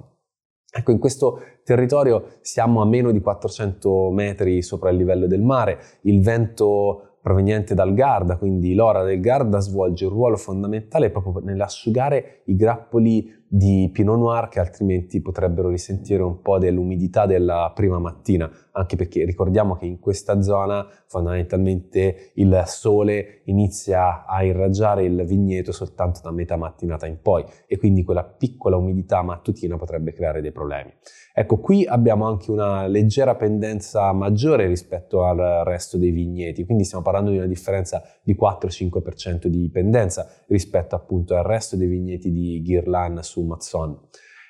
Ecco, 0.71 0.91
in 0.91 0.99
questo 0.99 1.41
territorio 1.65 2.37
siamo 2.43 2.83
a 2.83 2.85
meno 2.85 3.11
di 3.11 3.21
400 3.23 4.11
metri 4.11 4.61
sopra 4.61 4.91
il 4.91 4.99
livello 4.99 5.27
del 5.27 5.41
mare, 5.41 5.79
il 6.03 6.21
vento 6.21 7.17
proveniente 7.23 7.75
dal 7.75 7.95
Garda, 7.95 8.37
quindi 8.37 8.75
l'ora 8.75 9.05
del 9.05 9.21
Garda 9.21 9.61
svolge 9.61 10.05
un 10.05 10.13
ruolo 10.13 10.37
fondamentale 10.37 11.09
proprio 11.09 11.43
nell'asciugare 11.43 12.43
i 12.45 12.57
grappoli 12.57 13.40
di 13.53 13.91
Pinot 13.93 14.17
Noir 14.17 14.49
che 14.49 14.61
altrimenti 14.61 15.21
potrebbero 15.21 15.71
risentire 15.71 16.23
un 16.23 16.41
po' 16.41 16.61
dell'umidità 16.61 17.27
della 17.27 17.73
prima 17.75 17.99
mattina, 17.99 18.49
anche 18.71 18.95
perché 18.95 19.25
ricordiamo 19.25 19.75
che 19.75 19.87
in 19.87 19.99
questa 19.99 20.41
zona 20.41 20.87
fondamentalmente 21.07 22.31
il 22.35 22.63
sole 22.67 23.41
inizia 23.47 24.25
a 24.25 24.45
irraggiare 24.45 25.03
il 25.03 25.25
vigneto 25.27 25.73
soltanto 25.73 26.21
da 26.23 26.31
metà 26.31 26.55
mattinata 26.55 27.09
in 27.09 27.19
poi 27.21 27.45
e 27.67 27.77
quindi 27.77 28.05
quella 28.05 28.23
piccola 28.23 28.77
umidità 28.77 29.21
mattutina 29.23 29.77
potrebbe 29.77 30.13
creare 30.13 30.41
dei 30.41 30.53
problemi. 30.53 30.93
Ecco, 31.33 31.59
qui 31.59 31.87
abbiamo 31.87 32.27
anche 32.27 32.51
una 32.51 32.87
leggera 32.87 33.35
pendenza 33.35 34.13
maggiore 34.13 34.67
rispetto 34.67 35.25
al 35.25 35.65
resto 35.65 35.97
dei 35.97 36.11
vigneti, 36.11 36.65
quindi 36.65 36.85
stiamo 36.85 37.03
parlando 37.03 37.31
di 37.31 37.39
una 37.39 37.47
differenza 37.47 38.03
di 38.23 38.37
4-5% 38.41 39.47
di 39.47 39.69
pendenza 39.71 40.29
rispetto 40.47 40.95
appunto 40.95 41.37
al 41.37 41.45
resto 41.45 41.77
dei 41.77 41.89
vigneti 41.89 42.31
di 42.31 42.63
Guirlan 42.63 43.23
su 43.23 43.40
Mazzon. 43.45 43.99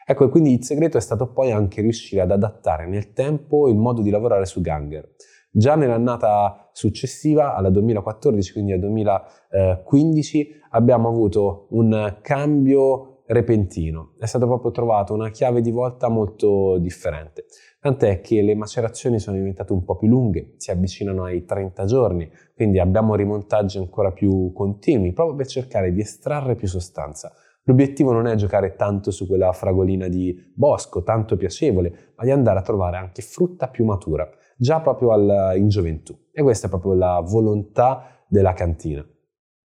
Ecco, 0.06 0.28
quindi 0.28 0.54
il 0.54 0.64
segreto 0.64 0.96
è 0.96 1.00
stato 1.00 1.30
poi 1.30 1.52
anche 1.52 1.80
riuscire 1.80 2.22
ad 2.22 2.30
adattare 2.32 2.86
nel 2.86 3.12
tempo 3.12 3.68
il 3.68 3.76
modo 3.76 4.02
di 4.02 4.10
lavorare 4.10 4.44
su 4.44 4.60
Ganger. 4.60 5.08
Già 5.52 5.74
nell'annata 5.74 6.70
successiva, 6.72 7.54
alla 7.54 7.70
2014, 7.70 8.52
quindi 8.52 8.72
al 8.72 8.80
2015, 8.80 10.60
abbiamo 10.70 11.08
avuto 11.08 11.66
un 11.70 12.18
cambio 12.22 13.22
repentino. 13.26 14.14
È 14.18 14.26
stata 14.26 14.46
proprio 14.46 14.72
trovata 14.72 15.12
una 15.12 15.30
chiave 15.30 15.60
di 15.60 15.70
volta 15.70 16.08
molto 16.08 16.78
differente. 16.78 17.44
Tant'è 17.80 18.20
che 18.20 18.42
le 18.42 18.54
macerazioni 18.56 19.20
sono 19.20 19.36
diventate 19.36 19.72
un 19.72 19.84
po' 19.84 19.96
più 19.96 20.08
lunghe, 20.08 20.54
si 20.56 20.70
avvicinano 20.72 21.24
ai 21.24 21.44
30 21.44 21.84
giorni, 21.84 22.28
quindi 22.54 22.80
abbiamo 22.80 23.14
rimontaggi 23.14 23.78
ancora 23.78 24.10
più 24.10 24.52
continui, 24.52 25.12
proprio 25.12 25.36
per 25.36 25.46
cercare 25.46 25.92
di 25.92 26.00
estrarre 26.00 26.56
più 26.56 26.66
sostanza. 26.66 27.32
L'obiettivo 27.64 28.12
non 28.12 28.26
è 28.26 28.34
giocare 28.34 28.74
tanto 28.74 29.10
su 29.10 29.26
quella 29.26 29.52
fragolina 29.52 30.08
di 30.08 30.34
bosco, 30.54 31.02
tanto 31.02 31.36
piacevole, 31.36 32.12
ma 32.16 32.24
di 32.24 32.30
andare 32.30 32.58
a 32.58 32.62
trovare 32.62 32.96
anche 32.96 33.22
frutta 33.22 33.68
più 33.68 33.84
matura, 33.84 34.28
già 34.56 34.80
proprio 34.80 35.12
al, 35.12 35.56
in 35.56 35.68
gioventù. 35.68 36.16
E 36.32 36.42
questa 36.42 36.66
è 36.66 36.70
proprio 36.70 36.94
la 36.94 37.20
volontà 37.20 38.24
della 38.28 38.52
cantina. 38.52 39.06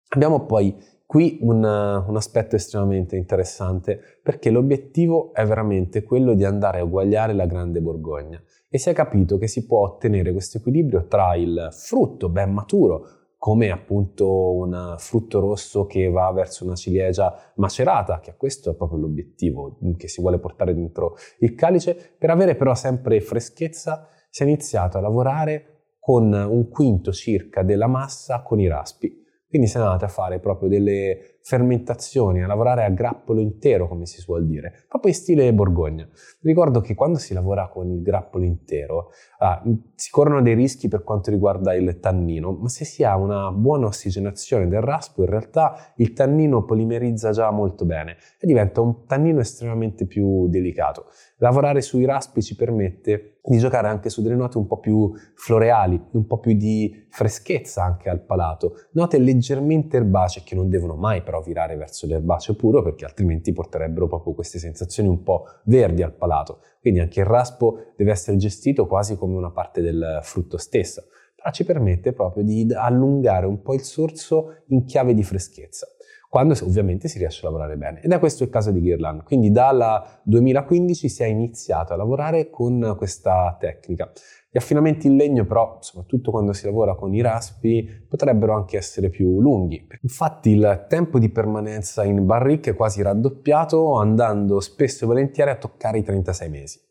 Abbiamo 0.10 0.46
poi 0.46 0.76
qui 1.06 1.38
un, 1.42 1.64
un, 1.64 2.16
aspetto 2.16 2.56
estremamente 2.56 3.16
interessante 3.16 4.00
perché 4.24 4.50
l'obiettivo 4.50 5.34
è 5.34 5.46
veramente 5.46 6.04
quello 6.04 6.34
di 6.34 6.44
andare 6.44 6.80
a 6.80 6.84
uguagliare 6.84 7.34
la 7.34 7.46
Grande 7.46 7.80
Borgogna 7.80 8.42
e 8.70 8.78
si 8.78 8.90
è 8.90 8.94
capito 8.94 9.38
che 9.38 9.48
si 9.48 9.66
può 9.66 9.84
ottenere 9.84 10.32
questo 10.32 10.58
equilibrio 10.58 11.08
tra 11.08 11.36
il 11.36 11.70
frutto 11.72 12.30
ben 12.30 12.52
maturo, 12.52 13.25
come 13.46 13.70
appunto 13.70 14.56
un 14.56 14.96
frutto 14.98 15.40
rosso 15.40 15.86
che 15.86 16.10
va 16.10 16.32
verso 16.32 16.66
una 16.66 16.74
ciliegia 16.74 17.52
macerata, 17.58 18.20
che 18.20 18.34
questo 18.36 18.72
è 18.72 18.74
proprio 18.74 18.98
l'obiettivo 18.98 19.78
che 19.98 20.08
si 20.08 20.20
vuole 20.20 20.40
portare 20.40 20.74
dentro 20.74 21.14
il 21.42 21.54
calice, 21.54 22.16
per 22.18 22.32
avere 22.32 22.56
però 22.56 22.74
sempre 22.74 23.22
freschezza 23.22 24.08
si 24.32 24.42
è 24.42 24.48
iniziato 24.48 24.98
a 24.98 25.02
lavorare 25.02 25.94
con 26.00 26.34
un 26.34 26.70
quinto 26.70 27.12
circa 27.12 27.62
della 27.62 27.86
massa 27.86 28.42
con 28.42 28.60
i 28.60 28.68
raspi. 28.68 29.16
Quindi 29.48 29.68
si 29.68 29.78
è 29.78 29.80
andati 29.80 30.06
a 30.06 30.08
fare 30.08 30.40
proprio 30.40 30.68
delle 30.68 31.35
fermentazioni, 31.48 32.42
a 32.42 32.48
lavorare 32.48 32.86
a 32.86 32.90
grappolo 32.90 33.40
intero, 33.40 33.88
come 33.88 34.08
si 34.08 34.20
suol 34.20 34.48
dire, 34.48 34.86
proprio 34.90 35.12
in 35.12 35.18
stile 35.18 35.54
Borgogna. 35.54 36.10
Ricordo 36.42 36.82
che 36.82 36.96
quando 36.96 37.20
si 37.20 37.36
lavora 37.36 37.68
con 37.68 37.88
il 37.92 38.02
grappolo 38.02 38.46
intero 38.46 39.12
ah, 39.38 39.62
si 39.94 40.10
corrono 40.10 40.42
dei 40.42 40.56
rischi 40.56 40.88
per 40.88 41.04
quanto 41.04 41.30
riguarda 41.30 41.76
il 41.76 42.00
tannino, 42.00 42.52
ma 42.54 42.68
se 42.68 42.84
si 42.84 43.04
ha 43.04 43.16
una 43.16 43.52
buona 43.52 43.86
ossigenazione 43.86 44.68
del 44.68 44.82
raspo, 44.82 45.22
in 45.22 45.30
realtà 45.30 45.94
il 45.98 46.14
tannino 46.14 46.66
polimerizza 46.66 47.30
già 47.30 47.52
molto 47.52 47.86
bene 47.86 48.18
e 48.40 48.48
diventa 48.48 48.82
un 48.82 49.06
tannino 49.06 49.40
estremamente 49.40 50.08
più 50.08 50.48
delicato. 50.50 51.06
Lavorare 51.38 51.82
sui 51.82 52.06
raspi 52.06 52.42
ci 52.42 52.56
permette 52.56 53.36
di 53.44 53.58
giocare 53.58 53.88
anche 53.88 54.10
su 54.10 54.24
delle 54.24 54.36
note 54.36 54.58
un 54.58 54.66
po' 54.66 54.80
più 54.80 55.12
floreali, 55.36 56.02
un 56.14 56.26
po' 56.26 56.40
più 56.40 56.54
di 56.54 57.06
freschezza 57.10 57.84
anche 57.84 58.10
al 58.10 58.22
palato, 58.22 58.88
note 58.94 59.20
leggermente 59.20 59.98
erbacee 59.98 60.44
che 60.44 60.56
non 60.56 60.70
devono 60.70 60.96
mai 60.96 61.22
però 61.22 61.35
virare 61.42 61.76
verso 61.76 62.08
l'erbaceo 62.08 62.56
puro 62.56 62.82
perché 62.82 63.06
altrimenti 63.06 63.54
porterebbero 63.54 64.08
proprio 64.08 64.34
queste 64.34 64.60
sensazioni 64.60 65.10
un 65.10 65.24
po' 65.24 65.46
verdi 65.64 66.04
al 66.04 66.14
palato. 66.14 66.60
Quindi 66.82 67.00
anche 67.00 67.20
il 67.20 67.26
raspo 67.26 67.94
deve 67.96 68.12
essere 68.12 68.38
gestito 68.38 68.88
quasi 68.88 69.18
come 69.18 69.36
una 69.36 69.52
parte 69.52 69.82
del 69.82 70.20
frutto 70.22 70.58
stesso, 70.58 71.06
però 71.36 71.52
ci 71.52 71.66
permette 71.66 72.14
proprio 72.14 72.44
di 72.44 72.68
allungare 72.74 73.46
un 73.46 73.62
po' 73.62 73.74
il 73.74 73.82
sorso 73.82 74.64
in 74.68 74.86
chiave 74.86 75.14
di 75.14 75.24
freschezza 75.24 75.88
quando 76.36 76.54
ovviamente 76.64 77.08
si 77.08 77.18
riesce 77.18 77.46
a 77.46 77.50
lavorare 77.50 77.78
bene. 77.78 78.02
Ed 78.02 78.12
è 78.12 78.20
questo 78.20 78.44
il 78.44 78.50
caso 78.50 78.70
di 78.72 78.82
Girland. 78.82 79.24
Quindi 79.24 79.52
dal 79.52 80.04
2015 80.24 81.08
si 81.08 81.24
è 81.24 81.28
iniziato 81.28 81.94
a 81.94 81.96
lavorare 81.96 82.50
con 82.50 82.94
questa 82.98 83.56
tecnica. 83.58 84.12
Gli 84.52 84.58
affinamenti 84.58 85.08
in 85.08 85.16
legno 85.16 85.46
però, 85.46 85.78
soprattutto 85.80 86.32
quando 86.32 86.52
si 86.52 86.66
lavora 86.66 86.94
con 86.96 87.14
i 87.14 87.22
raspi, 87.22 87.88
potrebbero 88.06 88.54
anche 88.54 88.76
essere 88.76 89.08
più 89.08 89.40
lunghi. 89.40 89.88
Infatti 90.02 90.50
il 90.50 90.88
tempo 90.90 91.20
di 91.20 91.30
permanenza 91.30 92.04
in 92.04 92.26
barrique 92.26 92.74
è 92.74 92.76
quasi 92.76 93.02
raddoppiato, 93.02 93.94
andando 93.94 94.60
spesso 94.60 95.06
e 95.06 95.08
volentieri 95.08 95.52
a 95.52 95.56
toccare 95.56 96.00
i 96.00 96.04
36 96.04 96.50
mesi. 96.50 96.85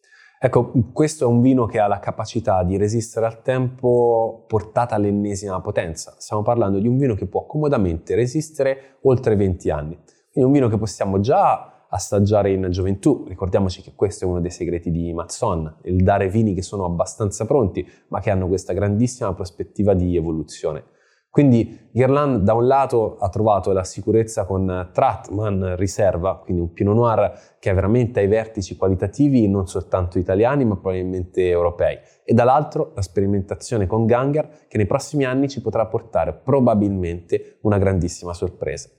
Ecco, 0.44 0.72
questo 0.92 1.24
è 1.24 1.26
un 1.26 1.40
vino 1.40 1.64
che 1.64 1.78
ha 1.78 1.86
la 1.86 2.00
capacità 2.00 2.62
di 2.64 2.76
resistere 2.76 3.24
al 3.24 3.40
tempo 3.40 4.44
portata 4.46 4.94
all'ennesima 4.94 5.58
potenza. 5.62 6.16
Stiamo 6.18 6.42
parlando 6.42 6.80
di 6.80 6.86
un 6.86 6.98
vino 6.98 7.14
che 7.14 7.24
può 7.24 7.46
comodamente 7.46 8.14
resistere 8.14 8.98
oltre 9.04 9.36
20 9.36 9.70
anni. 9.70 9.98
Quindi 10.30 10.50
un 10.50 10.52
vino 10.52 10.68
che 10.68 10.76
possiamo 10.76 11.18
già 11.20 11.86
assaggiare 11.88 12.52
in 12.52 12.66
gioventù. 12.68 13.24
Ricordiamoci 13.26 13.80
che 13.80 13.94
questo 13.96 14.26
è 14.26 14.28
uno 14.28 14.42
dei 14.42 14.50
segreti 14.50 14.90
di 14.90 15.14
Mazzon, 15.14 15.76
il 15.84 16.02
dare 16.02 16.28
vini 16.28 16.52
che 16.52 16.60
sono 16.60 16.84
abbastanza 16.84 17.46
pronti, 17.46 17.88
ma 18.08 18.20
che 18.20 18.28
hanno 18.28 18.46
questa 18.46 18.74
grandissima 18.74 19.32
prospettiva 19.32 19.94
di 19.94 20.14
evoluzione. 20.14 20.84
Quindi 21.34 21.88
Guerlain 21.90 22.44
da 22.44 22.54
un 22.54 22.68
lato 22.68 23.16
ha 23.16 23.28
trovato 23.28 23.72
la 23.72 23.82
sicurezza 23.82 24.44
con 24.44 24.90
Tratman 24.92 25.74
Riserva, 25.74 26.36
quindi 26.36 26.62
un 26.62 26.72
Pinot 26.72 26.94
Noir 26.94 27.56
che 27.58 27.70
è 27.70 27.74
veramente 27.74 28.20
ai 28.20 28.28
vertici 28.28 28.76
qualitativi 28.76 29.48
non 29.48 29.66
soltanto 29.66 30.20
italiani 30.20 30.64
ma 30.64 30.76
probabilmente 30.76 31.48
europei, 31.48 31.98
e 32.22 32.32
dall'altro 32.34 32.92
la 32.94 33.02
sperimentazione 33.02 33.88
con 33.88 34.06
Gangar 34.06 34.48
che 34.68 34.76
nei 34.76 34.86
prossimi 34.86 35.24
anni 35.24 35.48
ci 35.48 35.60
potrà 35.60 35.86
portare 35.86 36.34
probabilmente 36.34 37.58
una 37.62 37.78
grandissima 37.78 38.32
sorpresa. 38.32 38.90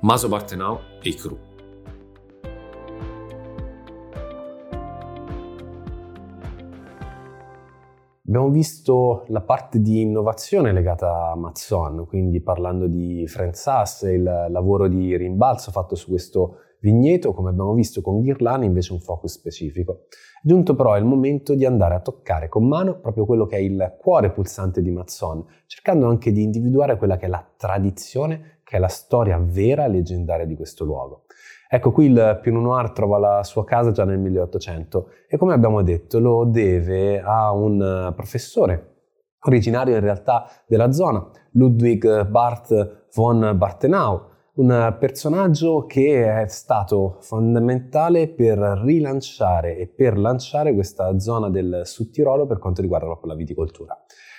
Maso 0.00 0.28
Bartenau 0.28 0.78
e 1.02 1.14
Cru 1.14 1.48
Abbiamo 8.30 8.50
visto 8.50 9.24
la 9.26 9.40
parte 9.40 9.80
di 9.80 10.02
innovazione 10.02 10.72
legata 10.72 11.32
a 11.32 11.34
Mazzon, 11.34 12.06
quindi 12.06 12.40
parlando 12.40 12.86
di 12.86 13.26
Franz 13.26 13.60
Sass, 13.60 14.02
il 14.02 14.22
lavoro 14.22 14.86
di 14.86 15.16
rimbalzo 15.16 15.72
fatto 15.72 15.96
su 15.96 16.10
questo 16.10 16.58
vigneto, 16.78 17.32
come 17.32 17.50
abbiamo 17.50 17.74
visto 17.74 18.02
con 18.02 18.20
Ghirlani, 18.20 18.66
invece 18.66 18.92
un 18.92 19.00
focus 19.00 19.32
specifico. 19.32 20.02
Giunto 20.42 20.74
però 20.74 20.96
il 20.96 21.04
momento 21.04 21.54
di 21.54 21.66
andare 21.66 21.94
a 21.94 22.00
toccare 22.00 22.48
con 22.48 22.66
mano 22.66 22.98
proprio 22.98 23.26
quello 23.26 23.44
che 23.44 23.56
è 23.56 23.60
il 23.60 23.96
cuore 23.98 24.30
pulsante 24.30 24.80
di 24.80 24.90
Mazzon, 24.90 25.44
cercando 25.66 26.06
anche 26.06 26.32
di 26.32 26.42
individuare 26.42 26.96
quella 26.96 27.18
che 27.18 27.26
è 27.26 27.28
la 27.28 27.46
tradizione, 27.56 28.60
che 28.64 28.76
è 28.76 28.78
la 28.78 28.88
storia 28.88 29.38
vera 29.38 29.84
e 29.84 29.88
leggendaria 29.88 30.46
di 30.46 30.56
questo 30.56 30.86
luogo. 30.86 31.24
Ecco, 31.68 31.92
qui 31.92 32.06
il 32.06 32.38
Pinot 32.40 32.62
Noir 32.62 32.90
trova 32.92 33.18
la 33.18 33.42
sua 33.44 33.64
casa 33.64 33.90
già 33.90 34.04
nel 34.04 34.18
1800 34.18 35.08
e 35.28 35.36
come 35.36 35.52
abbiamo 35.52 35.82
detto 35.82 36.18
lo 36.18 36.44
deve 36.44 37.20
a 37.20 37.52
un 37.52 38.10
professore 38.16 38.86
originario 39.42 39.94
in 39.94 40.00
realtà 40.00 40.46
della 40.66 40.90
zona, 40.90 41.30
Ludwig 41.52 42.26
Barth 42.26 43.08
von 43.14 43.54
Bartenau, 43.56 44.29
un 44.54 44.96
personaggio 44.98 45.86
che 45.86 46.42
è 46.42 46.46
stato 46.48 47.18
fondamentale 47.20 48.28
per 48.28 48.58
rilanciare 48.58 49.76
e 49.76 49.86
per 49.86 50.18
lanciare 50.18 50.74
questa 50.74 51.18
zona 51.18 51.48
del 51.48 51.82
Sud 51.84 52.10
Tirolo 52.10 52.46
per 52.46 52.58
quanto 52.58 52.82
riguarda 52.82 53.06
proprio 53.06 53.32
la 53.32 53.38
viticoltura. 53.38 53.96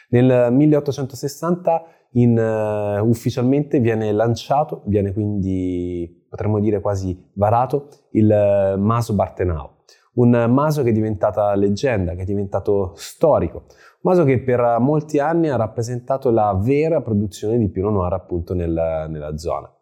Nel 0.10 0.52
1860 0.52 1.84
in, 2.13 2.38
uh, 2.38 3.08
ufficialmente 3.08 3.80
viene 3.80 4.12
lanciato, 4.12 4.82
viene 4.86 5.13
quindi 5.13 6.26
potremmo 6.30 6.60
dire 6.60 6.82
quasi 6.82 7.30
varato, 7.34 7.88
il 8.12 8.30
uh, 8.30 8.78
Maso 8.78 9.13
Bartenau, 9.13 9.69
un 10.15 10.47
maso 10.50 10.84
che 10.84 10.89
è 10.89 10.93
diventata 10.93 11.56
leggenda, 11.56 12.13
che 12.15 12.24
è 12.24 12.26
diventato 12.26 12.91
storico, 12.95 13.58
un 13.67 14.12
maso 14.12 14.26
che 14.26 14.41
per 14.41 14.78
molti 14.80 15.19
anni 15.19 15.47
ha 15.47 15.56
rappresentato 15.56 16.30
la 16.30 16.54
vera 16.62 17.02
produzione 17.02 17.58
di 17.58 17.69
Pinot 17.69 17.93
Noir 17.93 18.12
appunto 18.12 18.54
nel, 18.54 19.08
nella 19.10 19.38
zona. 19.38 19.74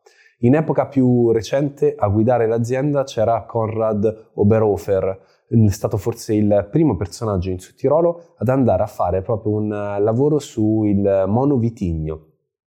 In 0.43 0.56
epoca 0.56 0.88
più 0.88 1.32
recente 1.32 1.95
a 1.97 2.08
guidare 2.08 2.47
l'azienda 2.47 3.04
c'era 3.04 3.43
Konrad 3.43 4.30
Oberhofer, 4.36 5.19
è 5.49 5.69
stato 5.69 5.97
forse 5.97 6.34
il 6.34 6.69
primo 6.71 6.95
personaggio 6.95 7.49
in 7.49 7.60
Sud 7.60 7.75
Tirolo 7.75 8.36
ad 8.38 8.47
andare 8.47 8.84
a 8.84 8.88
fare 8.88 9.21
proprio 9.21 9.56
un 9.56 9.67
lavoro 9.67 10.39
sul 10.39 11.25
monovitigno, 11.28 12.28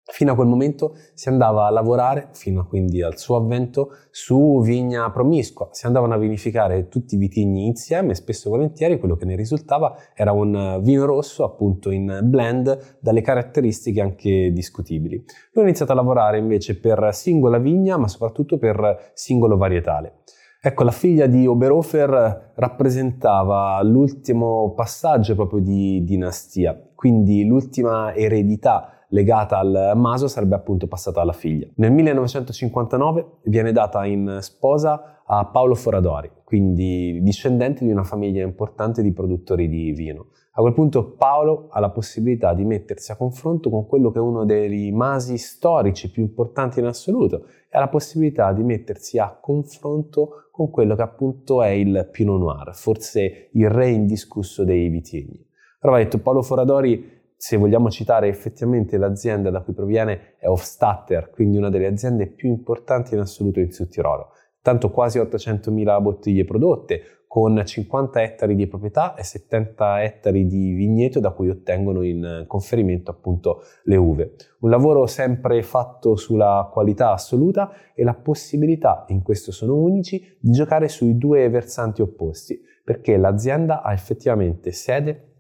Fino 0.08 0.34
a 0.34 0.36
quel 0.36 0.48
momento 0.48 0.96
si 1.16 1.30
andava 1.30 1.66
a 1.66 1.72
lavorare, 1.72 2.30
fino 2.34 2.68
quindi 2.68 3.02
al 3.02 3.18
suo 3.18 3.38
avvento, 3.38 3.90
su 4.12 4.62
vigna 4.62 5.10
promiscua. 5.10 5.70
Si 5.72 5.88
andavano 5.88 6.14
a 6.14 6.18
vinificare 6.18 6.88
tutti 6.90 7.16
i 7.16 7.18
vitigni 7.18 7.66
insieme, 7.66 8.14
spesso 8.14 8.48
e 8.48 8.52
volentieri 8.52 9.00
quello 9.00 9.16
che 9.16 9.26
ne 9.26 9.36
risultava 9.36 9.96
era 10.14 10.32
un 10.32 10.80
vino 10.84 11.06
rosso 11.06 11.44
appunto 11.44 11.90
in 11.90 12.20
blend 12.24 12.98
dalle 13.00 13.22
caratteristiche 13.22 14.00
anche 14.00 14.52
discutibili. 14.52 15.16
Lui 15.54 15.64
ha 15.64 15.68
iniziato 15.68 15.92
a 15.92 15.96
lavorare 15.96 16.38
invece 16.38 16.80
per 16.80 17.10
singola 17.12 17.58
vigna, 17.58 17.98
ma 17.98 18.08
soprattutto 18.08 18.60
per 18.60 19.12
singolo 19.16 19.58
varietale. 19.58 20.20
Ecco, 20.62 20.84
la 20.84 20.92
figlia 20.92 21.28
di 21.28 21.46
Oberhofer 21.46 22.54
rappresentava 22.56 23.82
l'ultimo 23.84 24.74
passaggio 24.74 25.36
proprio 25.36 25.60
di 25.60 26.04
dinastia, 26.04 26.80
quindi 26.96 27.46
l'ultima 27.46 28.16
eredità 28.16 28.95
legata 29.16 29.58
al 29.58 29.94
maso 29.96 30.28
sarebbe 30.28 30.56
appunto 30.56 30.88
passata 30.88 31.22
alla 31.22 31.32
figlia. 31.32 31.68
Nel 31.76 31.92
1959 31.94 33.26
viene 33.44 33.72
data 33.72 34.06
in 34.06 34.40
sposa 34.42 35.22
a 35.26 35.46
Paolo 35.46 35.74
Foradori, 35.74 36.30
quindi 36.44 37.20
discendente 37.24 37.86
di 37.86 37.92
una 37.92 38.04
famiglia 38.04 38.44
importante 38.44 39.02
di 39.02 39.14
produttori 39.14 39.70
di 39.70 39.92
vino. 39.94 40.28
A 40.58 40.62
quel 40.62 40.74
punto 40.74 41.16
Paolo 41.18 41.68
ha 41.72 41.80
la 41.80 41.90
possibilità 41.90 42.54
di 42.54 42.66
mettersi 42.66 43.12
a 43.12 43.16
confronto 43.16 43.70
con 43.70 43.88
quello 43.88 44.12
che 44.12 44.20
è 44.20 44.22
uno 44.22 44.46
dei 44.46 44.92
masi 44.92 45.38
storici 45.38 46.12
più 46.12 46.22
importanti 46.22 46.80
in 46.80 46.86
assoluto 46.86 47.46
e 47.70 47.78
ha 47.78 47.80
la 47.80 47.88
possibilità 47.88 48.52
di 48.52 48.64
mettersi 48.64 49.18
a 49.18 49.38
confronto 49.40 50.50
con 50.52 50.70
quello 50.70 50.96
che 50.96 51.02
appunto 51.02 51.62
è 51.64 51.70
il 51.70 52.08
Pinot 52.12 52.40
Noir, 52.40 52.74
forse 52.74 53.50
il 53.52 53.70
re 53.70 53.90
indiscusso 53.90 54.64
dei 54.64 54.88
vitigni. 54.90 55.46
Allora 55.80 56.00
ha 56.00 56.04
detto 56.04 56.20
Paolo 56.20 56.42
Foradori 56.42 57.24
se 57.46 57.58
vogliamo 57.58 57.92
citare 57.92 58.28
effettivamente 58.28 58.98
l'azienda 58.98 59.52
da 59.52 59.62
cui 59.62 59.76
proviene 59.76 60.34
è 60.40 60.48
Hofstadter, 60.48 61.30
quindi 61.30 61.58
una 61.58 61.70
delle 61.70 61.86
aziende 61.86 62.26
più 62.26 62.50
importanti 62.50 63.14
in 63.14 63.20
assoluto 63.20 63.60
in 63.60 63.72
Sud 63.72 63.90
Tirolo. 63.90 64.30
Tanto 64.64 64.90
quasi 64.90 65.20
800.000 65.20 66.02
bottiglie 66.02 66.44
prodotte, 66.44 67.02
con 67.28 67.62
50 67.64 68.24
ettari 68.24 68.56
di 68.56 68.66
proprietà 68.66 69.14
e 69.14 69.24
70 69.24 70.02
ettari 70.02 70.48
di 70.48 70.72
vigneto 70.72 71.20
da 71.20 71.30
cui 71.34 71.50
ottengono 71.50 72.02
in 72.02 72.46
conferimento 72.48 73.12
appunto 73.12 73.62
le 73.84 73.96
uve. 73.96 74.34
Un 74.62 74.72
lavoro 74.72 75.06
sempre 75.06 75.62
fatto 75.62 76.16
sulla 76.16 76.68
qualità 76.74 77.12
assoluta 77.12 77.74
e 77.94 78.04
la 78.04 78.16
possibilità, 78.16 79.06
in 79.10 79.22
questo 79.22 79.52
sono 79.52 79.76
unici, 79.76 80.36
di 80.40 80.50
giocare 80.50 80.88
sui 80.88 81.16
due 81.16 81.48
versanti 81.50 82.02
opposti, 82.02 82.60
perché 82.84 83.18
l'azienda 83.18 83.84
ha 83.84 83.94
effettivamente 83.94 84.72
sede 84.72 85.34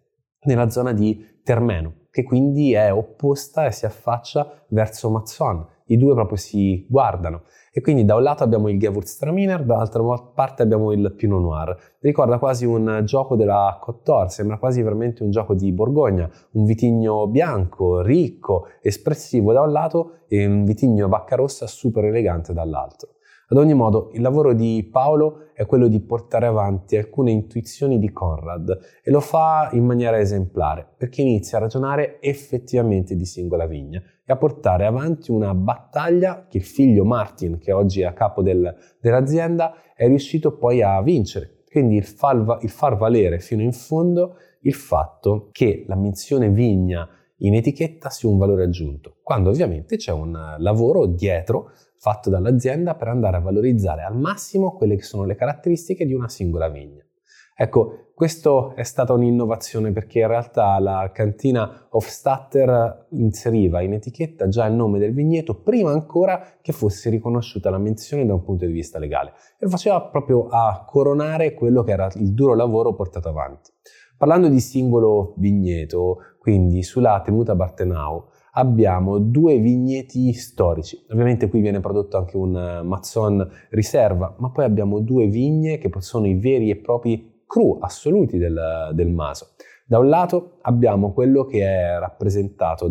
nella 0.43 0.69
zona 0.69 0.93
di 0.93 1.33
Termeno, 1.45 2.07
che 2.09 2.23
quindi 2.23 2.73
è 2.73 2.91
opposta 2.91 3.67
e 3.67 3.71
si 3.71 3.85
affaccia 3.85 4.65
verso 4.69 5.11
Mazzon. 5.11 5.63
I 5.85 5.97
due 5.97 6.15
proprio 6.15 6.37
si 6.37 6.83
guardano. 6.89 7.43
E 7.71 7.81
quindi 7.81 8.03
da 8.03 8.15
un 8.15 8.23
lato 8.23 8.43
abbiamo 8.43 8.67
il 8.67 8.79
Gewürztraminer, 8.79 9.63
dall'altra 9.63 10.01
parte 10.33 10.63
abbiamo 10.63 10.91
il 10.91 11.13
Pinot 11.15 11.39
Noir. 11.39 11.77
Ricorda 11.99 12.39
quasi 12.39 12.65
un 12.65 13.01
gioco 13.03 13.35
della 13.35 13.77
Côte 13.79 14.29
sembra 14.29 14.57
quasi 14.57 14.81
veramente 14.81 15.21
un 15.21 15.29
gioco 15.29 15.53
di 15.53 15.71
Borgogna, 15.71 16.27
un 16.53 16.65
vitigno 16.65 17.27
bianco, 17.27 18.01
ricco, 18.01 18.69
espressivo 18.81 19.53
da 19.53 19.61
un 19.61 19.71
lato 19.71 20.21
e 20.27 20.47
un 20.47 20.65
vitigno 20.65 21.07
vacca 21.07 21.35
rossa 21.35 21.67
super 21.67 22.05
elegante 22.05 22.53
dall'altro. 22.53 23.14
Ad 23.47 23.57
ogni 23.57 23.75
modo, 23.75 24.09
il 24.13 24.21
lavoro 24.21 24.53
di 24.53 24.87
Paolo 24.91 25.51
è 25.53 25.67
quello 25.67 25.87
di 25.87 26.01
portare 26.01 26.47
avanti 26.47 26.97
alcune 26.97 27.29
intuizioni 27.29 27.99
di 27.99 28.11
Conrad 28.11 28.75
e 29.03 29.11
lo 29.11 29.19
fa 29.19 29.69
in 29.73 29.85
maniera 29.85 30.19
esemplare, 30.19 30.87
perché 30.97 31.21
inizia 31.21 31.59
a 31.59 31.61
ragionare 31.61 32.19
effettivamente 32.21 33.15
di 33.15 33.25
singola 33.25 33.67
vigna 33.67 34.01
e 34.25 34.33
a 34.33 34.35
portare 34.35 34.87
avanti 34.87 35.29
una 35.29 35.53
battaglia 35.53 36.47
che 36.49 36.57
il 36.57 36.63
figlio 36.63 37.05
Martin, 37.05 37.59
che 37.59 37.71
oggi 37.71 38.01
è 38.01 38.05
a 38.05 38.13
capo 38.13 38.41
del, 38.41 38.75
dell'azienda, 38.99 39.75
è 39.95 40.07
riuscito 40.07 40.57
poi 40.57 40.81
a 40.81 40.99
vincere. 41.03 41.63
Quindi 41.69 41.97
il 41.97 42.05
far, 42.05 42.57
il 42.61 42.69
far 42.69 42.97
valere 42.97 43.39
fino 43.39 43.61
in 43.61 43.73
fondo 43.73 44.37
il 44.61 44.73
fatto 44.73 45.49
che 45.51 45.85
la 45.87 45.95
menzione 45.95 46.49
vigna 46.49 47.07
in 47.39 47.53
etichetta 47.53 48.09
sia 48.09 48.29
un 48.29 48.37
valore 48.37 48.63
aggiunto, 48.63 49.17
quando 49.21 49.49
ovviamente 49.49 49.97
c'è 49.97 50.11
un 50.11 50.55
lavoro 50.57 51.05
dietro 51.05 51.71
fatto 52.05 52.29
dall'azienda 52.29 52.93
per 52.93 53.07
andare 53.07 53.37
a 53.37 53.39
valorizzare 53.39 54.03
al 54.03 54.15
massimo 54.15 54.75
quelle 54.75 54.95
che 54.95 55.01
sono 55.01 55.23
le 55.23 55.33
caratteristiche 55.33 56.05
di 56.05 56.13
una 56.13 56.29
singola 56.29 56.69
vigna. 56.69 57.03
Ecco, 57.57 58.11
questo 58.13 58.75
è 58.75 58.83
stata 58.83 59.11
un'innovazione 59.13 59.91
perché 59.91 60.19
in 60.19 60.27
realtà 60.27 60.77
la 60.77 61.09
cantina 61.11 61.87
Hofstadter 61.89 63.07
inseriva 63.11 63.81
in 63.81 63.93
etichetta 63.93 64.47
già 64.47 64.67
il 64.67 64.75
nome 64.75 64.99
del 64.99 65.15
vigneto 65.15 65.55
prima 65.55 65.89
ancora 65.89 66.57
che 66.61 66.73
fosse 66.73 67.09
riconosciuta 67.09 67.71
la 67.71 67.79
menzione 67.79 68.23
da 68.23 68.35
un 68.35 68.43
punto 68.43 68.67
di 68.67 68.71
vista 68.71 68.99
legale 68.99 69.33
e 69.57 69.67
faceva 69.67 69.99
proprio 70.03 70.45
a 70.47 70.85
coronare 70.87 71.55
quello 71.55 71.81
che 71.81 71.91
era 71.91 72.07
il 72.17 72.35
duro 72.35 72.53
lavoro 72.53 72.93
portato 72.93 73.29
avanti. 73.29 73.71
Parlando 74.15 74.47
di 74.47 74.59
singolo 74.59 75.33
vigneto, 75.37 76.17
quindi 76.37 76.83
sulla 76.83 77.19
tenuta 77.25 77.55
Bartenau, 77.55 78.27
abbiamo 78.57 79.19
due 79.19 79.57
vigneti 79.57 80.33
storici. 80.33 81.05
Ovviamente 81.09 81.49
qui 81.49 81.61
viene 81.61 81.79
prodotto 81.79 82.17
anche 82.17 82.37
un 82.37 82.55
eh, 82.55 82.83
Mazzon 82.83 83.47
riserva, 83.69 84.35
ma 84.39 84.49
poi 84.49 84.65
abbiamo 84.65 84.99
due 84.99 85.27
vigne 85.27 85.77
che 85.77 85.89
sono 85.99 86.27
i 86.27 86.35
veri 86.35 86.69
e 86.69 86.77
propri 86.77 87.43
cru 87.45 87.77
assoluti 87.79 88.37
del, 88.37 88.91
del 88.93 89.11
Maso. 89.11 89.49
Da 89.85 89.99
un 89.99 90.09
lato 90.09 90.57
abbiamo 90.61 91.13
quello 91.13 91.45
che 91.45 91.61
è 91.61 91.99
rappresentato 91.99 92.87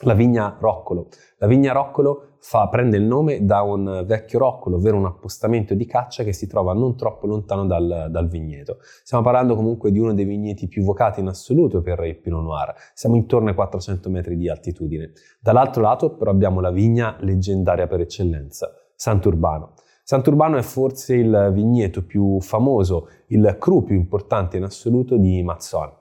dalla 0.00 0.14
vigna 0.14 0.56
Roccolo. 0.58 1.08
La 1.38 1.46
vigna 1.46 1.72
Roccolo 1.72 2.36
fa, 2.40 2.68
prende 2.68 2.96
il 2.96 3.02
nome 3.02 3.44
da 3.44 3.62
un 3.62 4.04
vecchio 4.06 4.38
roccolo, 4.38 4.76
ovvero 4.76 4.96
un 4.96 5.06
appostamento 5.06 5.74
di 5.74 5.86
caccia 5.86 6.22
che 6.22 6.32
si 6.32 6.46
trova 6.46 6.72
non 6.72 6.96
troppo 6.96 7.26
lontano 7.26 7.66
dal, 7.66 8.06
dal, 8.10 8.28
vigneto. 8.28 8.78
Stiamo 9.02 9.24
parlando 9.24 9.56
comunque 9.56 9.90
di 9.90 9.98
uno 9.98 10.14
dei 10.14 10.24
vigneti 10.24 10.68
più 10.68 10.84
vocati 10.84 11.20
in 11.20 11.26
assoluto 11.26 11.82
per 11.82 12.00
il 12.04 12.16
Pinot 12.16 12.42
Noir, 12.42 12.74
siamo 12.94 13.16
intorno 13.16 13.48
ai 13.48 13.54
400 13.54 14.08
metri 14.08 14.36
di 14.36 14.48
altitudine. 14.48 15.12
Dall'altro 15.40 15.82
lato 15.82 16.14
però 16.14 16.30
abbiamo 16.30 16.60
la 16.60 16.70
vigna 16.70 17.16
leggendaria 17.20 17.86
per 17.86 18.00
eccellenza, 18.00 18.72
Sant'Urbano. 18.94 19.74
Sant'Urbano 20.04 20.56
è 20.56 20.62
forse 20.62 21.16
il 21.16 21.50
vigneto 21.52 22.04
più 22.04 22.40
famoso, 22.40 23.08
il 23.26 23.56
cru 23.58 23.82
più 23.82 23.96
importante 23.96 24.56
in 24.56 24.62
assoluto 24.62 25.18
di 25.18 25.42
Mazzone. 25.42 25.97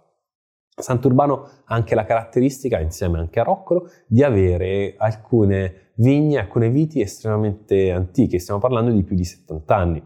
Sant'Urbano 0.80 1.50
ha 1.66 1.74
anche 1.74 1.96
la 1.96 2.06
caratteristica, 2.06 2.80
insieme 2.80 3.18
anche 3.18 3.40
a 3.40 3.44
Roccolo, 3.44 3.90
di 4.06 4.22
avere 4.22 4.94
alcune 4.98 5.92
vigne, 5.96 6.38
alcune 6.38 6.70
viti 6.70 7.02
estremamente 7.02 7.92
antiche, 7.92 8.38
stiamo 8.38 8.60
parlando 8.60 8.92
di 8.92 9.04
più 9.04 9.16
di 9.16 9.26
70 9.26 9.76
anni. 9.76 10.04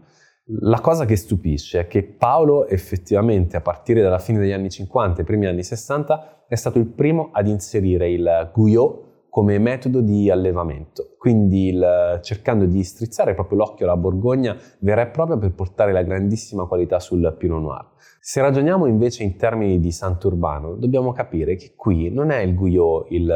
La 0.60 0.80
cosa 0.80 1.04
che 1.04 1.16
stupisce 1.16 1.80
è 1.80 1.86
che 1.86 2.02
Paolo 2.02 2.66
effettivamente 2.66 3.56
a 3.56 3.60
partire 3.60 4.00
dalla 4.00 4.18
fine 4.18 4.38
degli 4.38 4.52
anni 4.52 4.70
50 4.70 5.20
e 5.20 5.24
primi 5.24 5.46
anni 5.46 5.62
60 5.62 6.46
è 6.48 6.54
stato 6.54 6.78
il 6.78 6.86
primo 6.86 7.28
ad 7.32 7.48
inserire 7.48 8.10
il 8.10 8.50
Guyot 8.52 9.28
come 9.28 9.58
metodo 9.58 10.00
di 10.00 10.30
allevamento, 10.30 11.11
quindi 11.22 11.68
il, 11.68 12.18
cercando 12.20 12.66
di 12.66 12.82
strizzare 12.82 13.34
proprio 13.34 13.58
l'occhio 13.58 13.84
alla 13.84 13.96
Borgogna 13.96 14.56
vera 14.80 15.02
e 15.02 15.06
propria 15.06 15.36
per 15.36 15.52
portare 15.52 15.92
la 15.92 16.02
grandissima 16.02 16.66
qualità 16.66 16.98
sul 16.98 17.36
Pinot 17.38 17.60
Noir. 17.62 17.90
Se 18.18 18.40
ragioniamo 18.40 18.86
invece 18.86 19.22
in 19.22 19.36
termini 19.36 19.78
di 19.78 19.92
Sant'Urbano, 19.92 20.74
dobbiamo 20.74 21.12
capire 21.12 21.54
che 21.54 21.74
qui 21.76 22.10
non 22.10 22.32
è 22.32 22.38
il 22.38 22.56
Guyot 22.56 23.06
il 23.10 23.32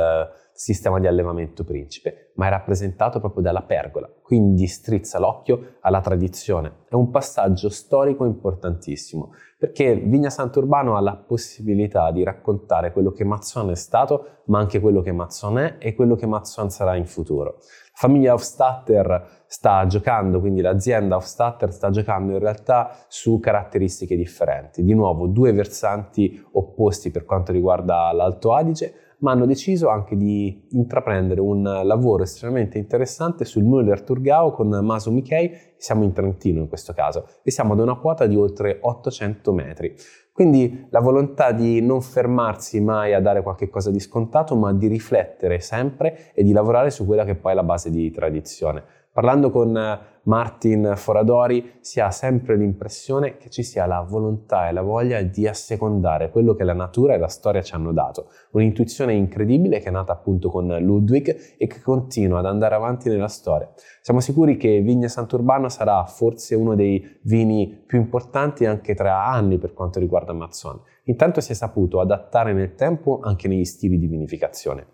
sistema 0.57 0.99
di 0.99 1.07
allevamento 1.07 1.64
principe, 1.64 2.33
ma 2.35 2.46
è 2.46 2.51
rappresentato 2.51 3.20
proprio 3.20 3.42
dalla 3.42 3.62
pergola, 3.62 4.11
quindi 4.22 4.66
strizza 4.66 5.18
l'occhio 5.18 5.77
alla 5.81 6.01
tradizione. 6.01 6.85
È 6.88 6.94
un 6.94 7.11
passaggio 7.11 7.68
storico 7.68 8.25
importantissimo, 8.25 9.33
perché 9.59 9.94
Vigna 9.96 10.31
Sant'Urbano 10.31 10.96
ha 10.96 11.01
la 11.01 11.14
possibilità 11.16 12.11
di 12.11 12.25
raccontare 12.25 12.92
quello 12.92 13.12
che 13.12 13.25
Mazzon 13.25 13.70
è 13.70 13.75
stato, 13.77 14.42
ma 14.46 14.59
anche 14.59 14.81
quello 14.81 15.03
che 15.03 15.12
Mazzon 15.12 15.59
è 15.59 15.77
e 15.79 15.94
quello 15.94 16.14
che 16.14 16.27
Mazzon 16.27 16.70
sarà 16.70 16.96
in 16.96 17.07
futuro. 17.07 17.59
Famiglia 17.98 18.35
Hofstadter 18.35 19.44
sta 19.46 19.87
giocando, 19.87 20.38
quindi 20.38 20.61
l'azienda 20.61 21.16
Hofstadter 21.16 21.72
sta 21.72 21.88
giocando 21.88 22.32
in 22.32 22.40
realtà 22.40 22.94
su 23.09 23.38
caratteristiche 23.40 24.16
differenti. 24.16 24.85
Di 24.85 24.92
nuovo, 24.92 25.26
due 25.28 25.52
versanti 25.52 26.38
opposti 26.52 27.11
per 27.11 27.24
quanto 27.24 27.52
riguarda 27.52 28.12
l'Alto 28.12 28.52
Adige, 28.52 28.92
ma 29.20 29.30
hanno 29.30 29.46
deciso 29.46 29.88
anche 29.88 30.14
di 30.14 30.66
intraprendere 30.72 31.40
un 31.40 31.62
lavoro 31.62 32.22
estremamente 32.22 32.76
interessante 32.76 33.46
sul 33.46 33.64
Müller 33.64 34.02
Turgau 34.02 34.52
con 34.52 34.68
Maso 34.68 35.11
Michei, 35.11 35.50
siamo 35.78 36.04
in 36.04 36.12
Trentino 36.12 36.61
in 36.61 36.68
questo 36.68 36.92
caso, 36.92 37.26
e 37.42 37.50
siamo 37.50 37.72
ad 37.72 37.78
una 37.78 37.94
quota 37.94 38.26
di 38.26 38.37
oltre 38.37 38.76
800 38.78 39.52
metri. 39.54 39.96
Quindi 40.37 40.87
la 40.90 41.01
volontà 41.01 41.51
di 41.53 41.81
non 41.81 42.03
fermarsi 42.03 42.79
mai 42.83 43.14
a 43.14 43.22
dare 43.22 43.42
qualche 43.42 43.70
cosa 43.70 43.90
di 43.90 43.99
scontato, 43.99 44.55
ma 44.55 44.70
di 44.75 44.87
riflettere 44.87 45.61
sempre 45.61 46.35
e 46.35 46.44
di 46.44 46.53
lavorare 46.53 46.90
su 46.90 47.07
quella 47.07 47.25
che 47.25 47.37
poi 47.37 47.53
è 47.53 47.55
la 47.55 47.62
base 47.62 47.90
di 47.90 48.11
tradizione. 48.11 48.85
Parlando 49.16 49.48
con 49.48 49.74
eh, 49.74 49.98
Martin 50.24 50.92
Foradori 50.94 51.79
si 51.81 52.00
ha 52.00 52.11
sempre 52.11 52.55
l'impressione 52.55 53.38
che 53.38 53.48
ci 53.48 53.62
sia 53.62 53.87
la 53.87 54.02
volontà 54.02 54.68
e 54.68 54.72
la 54.72 54.83
voglia 54.83 55.22
di 55.22 55.48
assecondare 55.48 56.29
quello 56.29 56.55
che 56.55 56.64
la 56.64 56.74
natura 56.74 57.14
e 57.14 57.18
la 57.18 57.26
storia 57.26 57.62
ci 57.62 57.74
hanno 57.74 57.94
dato. 57.94 58.29
Un'intuizione 58.50 59.14
incredibile 59.14 59.79
che 59.79 59.88
è 59.88 59.90
nata 59.90 60.12
appunto 60.12 60.50
con 60.50 60.66
Ludwig 60.66 61.55
e 61.57 61.66
che 61.66 61.81
continua 61.81 62.40
ad 62.40 62.44
andare 62.44 62.74
avanti 62.74 63.09
nella 63.09 63.29
storia. 63.29 63.72
Siamo 64.02 64.20
sicuri 64.20 64.59
che 64.59 64.83
Vigna 64.83 65.09
Sant'Urbano 65.09 65.70
sarà 65.70 66.05
forse 66.05 66.55
uno 66.55 66.74
dei 66.74 67.18
vini 67.22 67.85
più 67.87 67.98
importanti 67.98 68.66
anche 68.66 68.94
tra 68.94 69.24
anni 69.24 69.57
per 69.57 69.72
quanto 69.72 69.98
riguarda 69.98 70.35
Mazzone. 70.35 70.81
Intanto 71.05 71.40
si 71.40 71.52
è 71.52 71.55
saputo 71.55 72.00
adattare 72.00 72.52
nel 72.52 72.74
tempo 72.74 73.20
anche 73.22 73.48
negli 73.48 73.64
stili 73.64 73.98
di 73.98 74.09
vinificazione. 74.09 74.87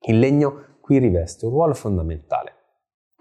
Il 0.00 0.18
legno 0.18 0.76
qui 0.82 0.98
riveste 0.98 1.46
un 1.46 1.52
ruolo 1.52 1.72
fondamentale 1.72 2.56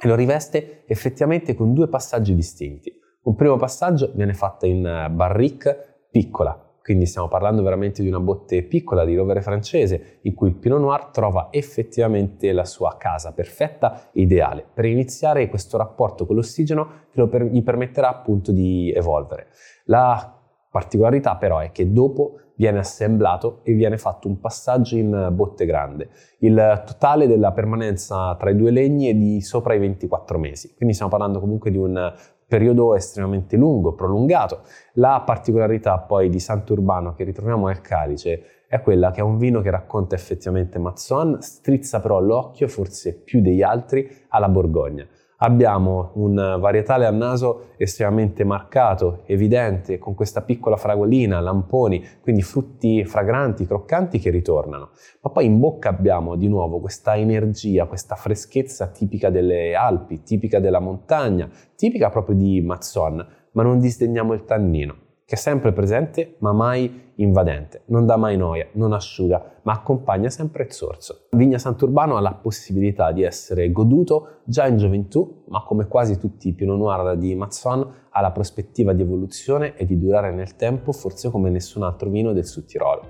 e 0.01 0.07
lo 0.07 0.15
riveste 0.15 0.83
effettivamente 0.87 1.53
con 1.53 1.73
due 1.73 1.87
passaggi 1.87 2.33
distinti. 2.33 2.91
Un 3.23 3.35
primo 3.35 3.55
passaggio 3.55 4.11
viene 4.15 4.33
fatto 4.33 4.65
in 4.65 4.83
eh, 4.83 5.09
barrique 5.11 6.05
piccola, 6.09 6.59
quindi 6.81 7.05
stiamo 7.05 7.27
parlando 7.27 7.61
veramente 7.61 8.01
di 8.01 8.07
una 8.07 8.19
botte 8.19 8.63
piccola 8.63 9.05
di 9.05 9.15
rovere 9.15 9.41
francese 9.41 10.17
in 10.21 10.33
cui 10.33 10.47
il 10.47 10.55
Pinot 10.55 10.79
Noir 10.79 11.05
trova 11.05 11.49
effettivamente 11.51 12.51
la 12.51 12.65
sua 12.65 12.97
casa 12.97 13.31
perfetta 13.31 14.09
e 14.11 14.21
ideale 14.21 14.65
per 14.73 14.85
iniziare 14.85 15.47
questo 15.47 15.77
rapporto 15.77 16.25
con 16.25 16.35
l'ossigeno 16.35 17.05
che 17.11 17.27
per- 17.27 17.43
gli 17.43 17.61
permetterà 17.61 18.09
appunto 18.09 18.51
di 18.51 18.91
evolvere. 18.91 19.49
La 19.85 20.40
particolarità 20.71 21.35
però 21.35 21.59
è 21.59 21.71
che 21.71 21.91
dopo 21.91 22.37
viene 22.55 22.79
assemblato 22.79 23.59
e 23.63 23.73
viene 23.73 23.97
fatto 23.97 24.27
un 24.27 24.39
passaggio 24.39 24.95
in 24.95 25.29
botte 25.33 25.65
grande. 25.65 26.09
Il 26.39 26.83
totale 26.85 27.27
della 27.27 27.51
permanenza 27.51 28.35
tra 28.35 28.51
i 28.51 28.55
due 28.55 28.71
legni 28.71 29.07
è 29.07 29.13
di 29.13 29.41
sopra 29.41 29.73
i 29.73 29.79
24 29.79 30.37
mesi, 30.37 30.73
quindi 30.75 30.93
stiamo 30.93 31.11
parlando 31.11 31.39
comunque 31.39 31.71
di 31.71 31.77
un 31.77 32.13
periodo 32.47 32.95
estremamente 32.95 33.57
lungo, 33.57 33.93
prolungato. 33.93 34.61
La 34.93 35.23
particolarità 35.25 35.97
poi 35.99 36.29
di 36.29 36.39
Sant'Urbano 36.39 37.13
che 37.13 37.23
ritroviamo 37.23 37.67
nel 37.67 37.81
calice 37.81 38.43
è 38.67 38.79
quella 38.81 39.11
che 39.11 39.21
è 39.21 39.23
un 39.23 39.37
vino 39.37 39.61
che 39.61 39.71
racconta 39.71 40.15
effettivamente 40.15 40.77
Mazzon, 40.77 41.41
strizza 41.41 41.99
però 41.99 42.19
l'occhio 42.19 42.67
forse 42.67 43.15
più 43.15 43.41
degli 43.41 43.61
altri 43.61 44.09
alla 44.29 44.49
Borgogna 44.49 45.05
abbiamo 45.43 46.11
un 46.15 46.57
varietale 46.59 47.05
a 47.05 47.11
naso 47.11 47.69
estremamente 47.77 48.43
marcato, 48.43 49.21
evidente, 49.25 49.97
con 49.97 50.15
questa 50.15 50.41
piccola 50.41 50.75
fragolina, 50.77 51.39
lamponi, 51.39 52.03
quindi 52.21 52.41
frutti 52.41 53.03
fragranti, 53.05 53.65
croccanti 53.65 54.19
che 54.19 54.29
ritornano. 54.29 54.89
Ma 55.21 55.29
poi 55.29 55.45
in 55.45 55.59
bocca 55.59 55.89
abbiamo 55.89 56.35
di 56.35 56.47
nuovo 56.47 56.79
questa 56.79 57.15
energia, 57.15 57.85
questa 57.85 58.15
freschezza 58.15 58.87
tipica 58.87 59.29
delle 59.29 59.75
Alpi, 59.75 60.23
tipica 60.23 60.59
della 60.59 60.79
montagna, 60.79 61.49
tipica 61.75 62.09
proprio 62.09 62.35
di 62.35 62.61
Mazzon, 62.61 63.27
ma 63.53 63.63
non 63.63 63.79
disdegniamo 63.79 64.33
il 64.33 64.45
tannino 64.45 65.09
che 65.31 65.37
è 65.37 65.39
sempre 65.39 65.71
presente 65.71 66.35
ma 66.39 66.51
mai 66.51 67.13
invadente, 67.15 67.83
non 67.85 68.05
dà 68.05 68.17
mai 68.17 68.35
noia, 68.35 68.67
non 68.73 68.91
asciuga, 68.91 69.59
ma 69.61 69.71
accompagna 69.71 70.29
sempre 70.29 70.63
il 70.63 70.73
sorso. 70.73 71.27
Vigna 71.31 71.57
Sant'Urbano 71.57 72.17
ha 72.17 72.19
la 72.19 72.33
possibilità 72.33 73.13
di 73.13 73.23
essere 73.23 73.71
goduto 73.71 74.39
già 74.43 74.67
in 74.67 74.75
gioventù, 74.75 75.43
ma 75.47 75.63
come 75.63 75.87
quasi 75.87 76.17
tutti 76.17 76.49
i 76.49 76.53
Pinot 76.53 76.77
Noir 76.77 77.15
di 77.15 77.33
Mazzon 77.33 77.93
ha 78.09 78.19
la 78.19 78.31
prospettiva 78.31 78.91
di 78.91 79.03
evoluzione 79.03 79.77
e 79.77 79.85
di 79.85 79.97
durare 79.97 80.33
nel 80.33 80.57
tempo 80.57 80.91
forse 80.91 81.29
come 81.29 81.49
nessun 81.49 81.83
altro 81.83 82.09
vino 82.09 82.33
del 82.33 82.45
Sud 82.45 82.65
Tirolo. 82.65 83.00